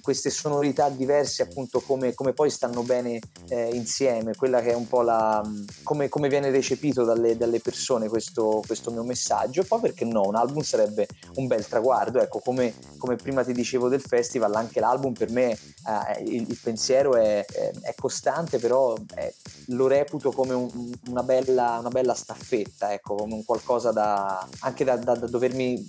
[0.00, 3.18] queste sonorità diverse appunto come, come poi stanno bene
[3.48, 5.42] eh, insieme, quella che è un po' la
[5.82, 9.64] come, come viene recepito dalle, dalle persone questo, questo, mio messaggio.
[9.64, 13.88] Poi perché no, un album sarebbe un bel traguardo, ecco come, come prima ti dicevo
[13.88, 19.32] del festival, anche l'album per me eh, il, il, pensiero è, è, costante, però è,
[19.68, 24.84] lo reputo come un, una, bella, una, bella, staffetta, ecco, come un qualcosa da, anche
[24.84, 25.82] da, da, da dovermi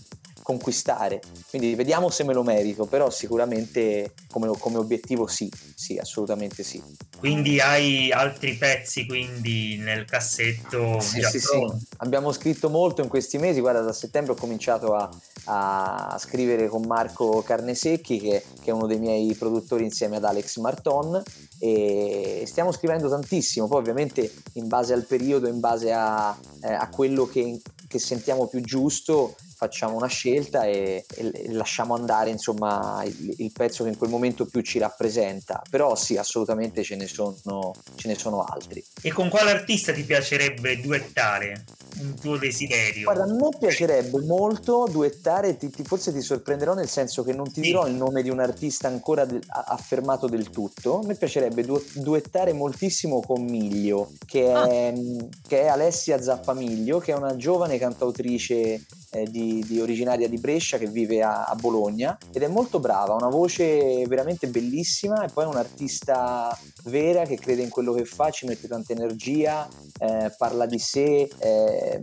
[0.46, 1.22] conquistare.
[1.50, 6.80] Quindi vediamo se me lo merito, però sicuramente come, come obiettivo sì, sì, assolutamente sì.
[7.18, 11.00] Quindi hai altri pezzi quindi nel cassetto?
[11.00, 11.66] Sì, sì, sì,
[11.98, 15.10] Abbiamo scritto molto in questi mesi, guarda da settembre ho cominciato a,
[15.46, 20.58] a scrivere con Marco Carnesecchi che, che, è uno dei miei produttori insieme ad Alex
[20.58, 21.24] Marton
[21.58, 26.88] e stiamo scrivendo tantissimo, poi ovviamente in base al periodo, in base a, eh, a
[26.90, 29.36] quello che, che sentiamo più giusto
[29.66, 34.46] facciamo una scelta e, e lasciamo andare insomma il, il, pezzo che in quel momento
[34.46, 35.62] più ci rappresenta.
[35.70, 38.84] Però sì assolutamente ce ne sono, ce ne sono altri.
[39.02, 41.66] E con quale artista ti piacerebbe duettare?
[41.98, 43.04] Un tuo desiderio?
[43.06, 47.46] Guarda a me piacerebbe molto duettare ti, ti, forse ti sorprenderò nel senso che non
[47.46, 47.62] ti sì.
[47.62, 51.00] dirò il nome di un artista ancora de, affermato del tutto.
[51.00, 55.28] A me piacerebbe du, duettare moltissimo con Miglio che è, ah.
[55.48, 58.86] che è Alessia Zappamiglio che è una giovane cantautrice
[59.16, 63.14] eh, di, di, originaria di Brescia che vive a, a, Bologna ed è molto brava,
[63.14, 68.04] ha una voce veramente bellissima e poi è un'artista vera che crede in quello che
[68.04, 69.68] fa, ci mette tanta energia,
[70.00, 72.02] eh, parla di sé, eh,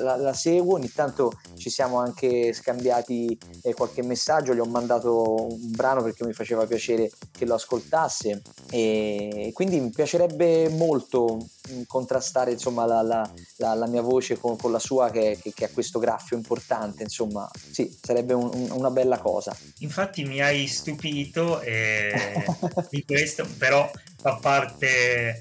[0.00, 5.46] la, la, seguo, ogni tanto ci siamo anche scambiati eh, qualche messaggio, gli ho mandato
[5.48, 11.38] un brano perché mi faceva piacere che lo ascoltasse e quindi mi piacerebbe molto
[11.86, 15.70] contrastare insomma la, la, la, mia voce con, con la sua che, che, che, ha
[15.70, 21.60] questo graffio importante insomma sì sarebbe un, un, una bella cosa infatti mi hai stupito
[21.60, 22.44] eh,
[22.88, 25.38] di questo però fa parte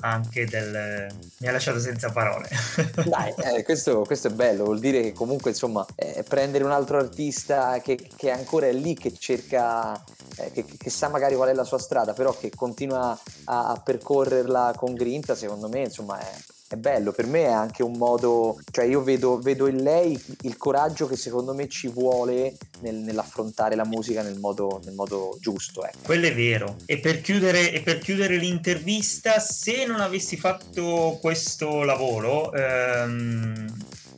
[0.00, 1.08] anche del...
[1.38, 2.48] mi ha lasciato senza parole.
[3.06, 6.98] Dai, eh, questo, questo, è bello, vuol dire che comunque insomma eh, prendere un altro
[6.98, 9.98] artista che, che ancora è lì, che cerca,
[10.36, 13.80] eh, che, che, sa magari qual è la sua strada, però che continua a, a
[13.82, 16.30] percorrerla con grinta, secondo me insomma è,
[16.68, 20.56] è bello, per me è anche un modo, cioè io vedo, vedo in lei il
[20.56, 25.84] coraggio che secondo me ci vuole nel, nell'affrontare la musica nel modo, nel modo giusto.
[25.84, 25.98] Ecco.
[26.02, 26.76] Quello è vero.
[26.84, 33.74] E per, chiudere, e per chiudere l'intervista, se non avessi fatto questo lavoro, ehm,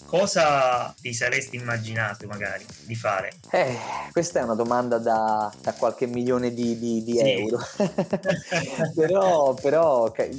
[0.09, 3.33] cosa ti saresti immaginato magari di fare?
[3.51, 3.77] Eh,
[4.11, 7.31] questa è una domanda da, da qualche milione di, di, di sì.
[7.31, 7.59] euro,
[8.97, 10.31] però, però è,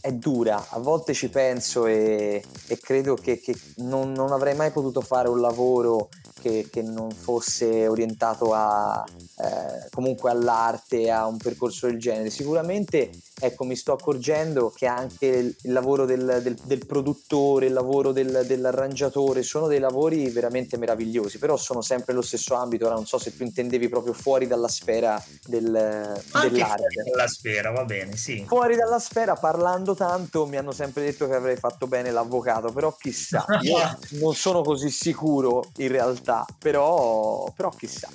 [0.00, 4.70] è, dura, a volte ci penso e, e credo che, che non, non avrei mai
[4.70, 6.08] potuto fare un lavoro
[6.42, 9.04] che, che, non fosse orientato a,
[9.38, 12.30] eh, comunque all'arte, a un percorso del genere.
[12.30, 18.12] Sicuramente ecco, mi sto accorgendo che anche il, lavoro del, del, del, produttore, il lavoro
[18.12, 22.86] del, dell'arrangiatore sono dei lavori veramente meravigliosi, però sono sempre nello stesso ambito.
[22.86, 26.22] Ora non so se tu intendevi proprio fuori dalla sfera del, dell'arte.
[26.30, 28.44] Fuori dalla sfera, va bene, sì.
[28.46, 32.94] Fuori dalla sfera, parlando tanto, mi hanno sempre detto che avrei fatto bene l'avvocato, però
[32.98, 38.08] chissà, io non sono così sicuro in realtà, però, però chissà,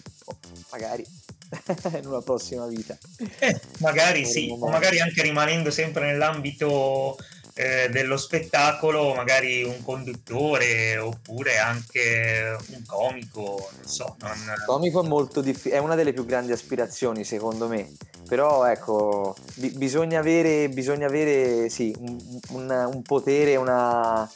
[0.72, 1.06] magari
[2.00, 2.98] in una prossima vita.
[3.40, 7.18] Eh, magari sì, o magari anche rimanendo sempre nell'ambito
[7.58, 14.16] eh, dello spettacolo, magari un conduttore oppure anche un comico, non so.
[14.20, 14.32] Non...
[14.32, 17.92] Il comico è molto difficile, è una delle più grandi aspirazioni secondo me,
[18.28, 22.18] però ecco, bi- bisogna avere, bisogna avere sì, un,
[22.50, 24.30] un, un potere, una,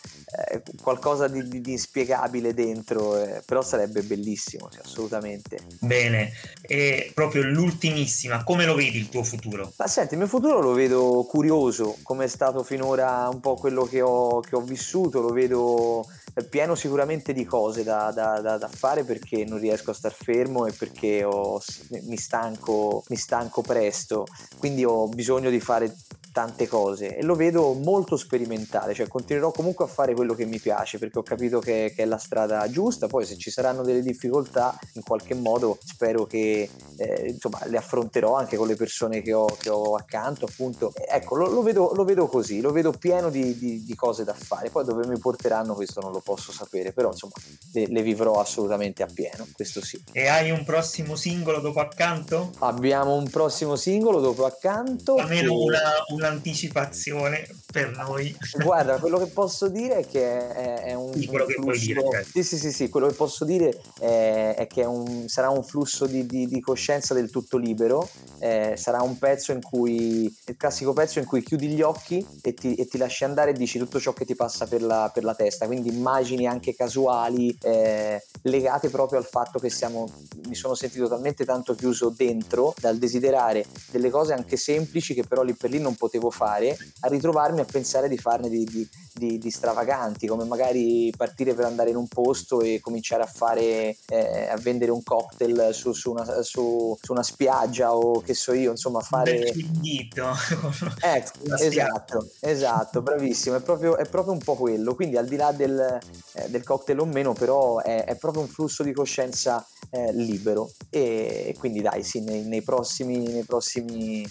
[0.50, 5.58] eh, qualcosa di, di, di, inspiegabile dentro, eh, però sarebbe bellissimo, sì, assolutamente.
[5.80, 6.32] Bene,
[6.62, 9.74] e proprio l'ultimissima, come lo vedi il tuo futuro?
[9.78, 13.84] Ma senti, il mio futuro lo vedo curioso, come è stato finora un po' quello
[13.84, 16.06] che ho, che ho vissuto, lo vedo
[16.50, 20.66] pieno sicuramente di cose da, da, da, da, fare perché non riesco a star fermo
[20.66, 21.62] e perché ho,
[22.04, 24.26] mi, stanco, mi stanco presto,
[24.58, 25.94] quindi ho bisogno di fare
[26.32, 30.60] tante cose e lo vedo molto sperimentale, cioè continuerò comunque a fare quello che mi
[30.60, 34.02] piace perché ho capito che, che è la strada giusta, poi se ci saranno delle
[34.02, 39.34] difficoltà in qualche modo spero che eh, insomma le affronterò anche con le persone che
[39.34, 43.30] ho, che ho accanto appunto, ecco lo, lo, vedo, lo, vedo, così, lo vedo pieno
[43.30, 46.94] di, di, di, cose da fare, poi dove mi porteranno questo non lo posso sapere,
[46.94, 47.34] però insomma
[47.74, 50.02] le, le vivrò assolutamente a pieno, questo sì.
[50.12, 52.52] E hai un prossimo singolo dopo accanto?
[52.60, 55.16] Abbiamo un prossimo singolo dopo accanto.
[55.16, 55.56] Almeno che...
[55.56, 55.80] una,
[56.10, 58.36] una un'anticipazione per noi.
[58.62, 61.80] Guarda, quello che posso dire è che è, è un, sì, quello un che puoi
[61.80, 62.02] dire.
[62.12, 62.30] Certo.
[62.34, 66.06] Sì, sì, sì, sì, quello che posso dire è, è che un, sarà un flusso
[66.06, 68.08] di, di, di, coscienza del tutto libero,
[68.40, 72.54] eh, sarà un pezzo in cui, il classico pezzo in cui chiudi gli occhi e
[72.54, 75.24] ti, e ti lasci andare e dici tutto ciò che ti passa per la, per
[75.24, 80.06] la testa, quindi immagini anche casuali eh, legate proprio al fatto che siamo,
[80.48, 85.44] mi sono sentito talmente tanto chiuso dentro dal desiderare delle cose anche semplici che però
[85.44, 89.38] lì per lì non potevo fare a ritrovarmi a pensare di farne di, di, di,
[89.38, 94.47] di stravaganti, come magari partire per andare in un posto e cominciare a fare, eh,
[94.49, 98.72] a vendere un cocktail su, su, una, su, su, una, spiaggia o che so io,
[98.72, 99.51] insomma fare...
[100.99, 105.51] ecco, esatto, esatto, bravissimo, è proprio, è proprio, un po' quello, quindi al di là
[105.51, 105.99] del,
[106.34, 110.72] eh, del cocktail o meno, però è, è, proprio un flusso di coscienza eh, libero.
[110.89, 113.30] E quindi dai, sì, nei, nei prossimi...
[113.32, 114.28] Nei prossimi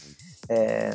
[0.51, 0.93] eh,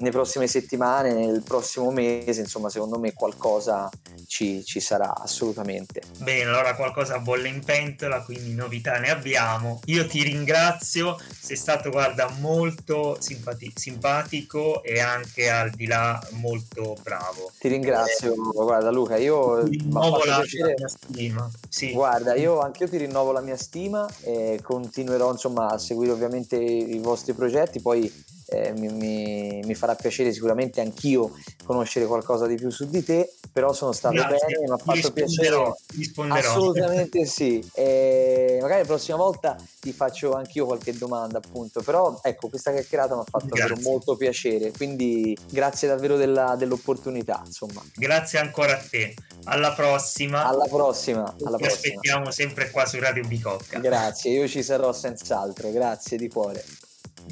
[0.00, 3.88] nelle prossime settimane, nel prossimo mese, insomma, secondo me qualcosa
[4.26, 6.02] ci, ci, sarà assolutamente.
[6.18, 9.80] Bene, allora qualcosa bolle in pentola, quindi novità ne abbiamo.
[9.86, 16.94] Io ti ringrazio, sei stato, guarda, molto simpati- simpatico e anche al di là molto
[17.02, 17.50] bravo.
[17.58, 20.74] Ti ringrazio, eh, guarda Luca, io rinnovo la, piacere...
[20.76, 21.50] mia stima.
[21.66, 21.92] Sì.
[21.92, 26.56] Guarda, io anche io ti rinnovo la mia stima e continuerò insomma a seguire ovviamente
[26.56, 31.32] i vostri progetti, poi eh, mi, mi, mi, farà piacere sicuramente anch'io
[31.64, 34.46] conoscere qualcosa di più su di te, però sono stato Grazie.
[34.46, 35.74] bene, mi ha fatto piacere.
[35.94, 36.48] Risponderò.
[36.48, 37.62] Assolutamente sì.
[37.74, 41.82] E magari la prossima volta ti faccio anch'io qualche domanda, appunto.
[41.82, 44.72] Però ecco, questa chiacchierata mi ha fatto davvero molto piacere.
[44.72, 47.42] Quindi grazie davvero della, dell'opportunità.
[47.44, 47.82] Insomma.
[47.94, 49.14] Grazie ancora a te.
[49.44, 50.46] Alla prossima.
[50.46, 51.22] Alla prossima.
[51.44, 51.66] Alla Ti prossima.
[51.66, 53.78] aspettiamo sempre qua su Radio Bicocca.
[53.78, 55.70] Grazie, io ci sarò senz'altro.
[55.70, 56.64] Grazie di cuore.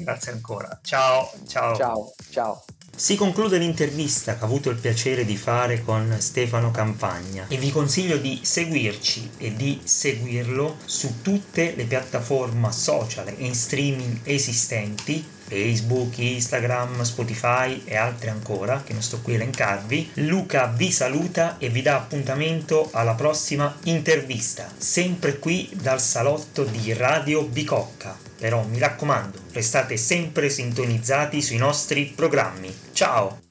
[0.03, 0.79] Grazie ancora.
[0.81, 1.75] Ciao, ciao.
[1.75, 2.63] Ciao, ciao.
[2.95, 7.71] Si conclude l'intervista che ho avuto il piacere di fare con Stefano Campagna e vi
[7.71, 15.23] consiglio di seguirci e di seguirlo su tutte le piattaforme social e in streaming esistenti
[15.47, 20.11] Facebook, Instagram, Spotify e altre ancora che non sto qui a elencarvi.
[20.15, 26.93] Luca vi saluta e vi dà appuntamento alla prossima intervista, sempre qui dal salotto di
[26.93, 28.15] Radio Bicocca.
[28.37, 32.71] Però mi raccomando, restate sempre sintonizzati sui nostri programmi.
[32.93, 33.45] Ciao!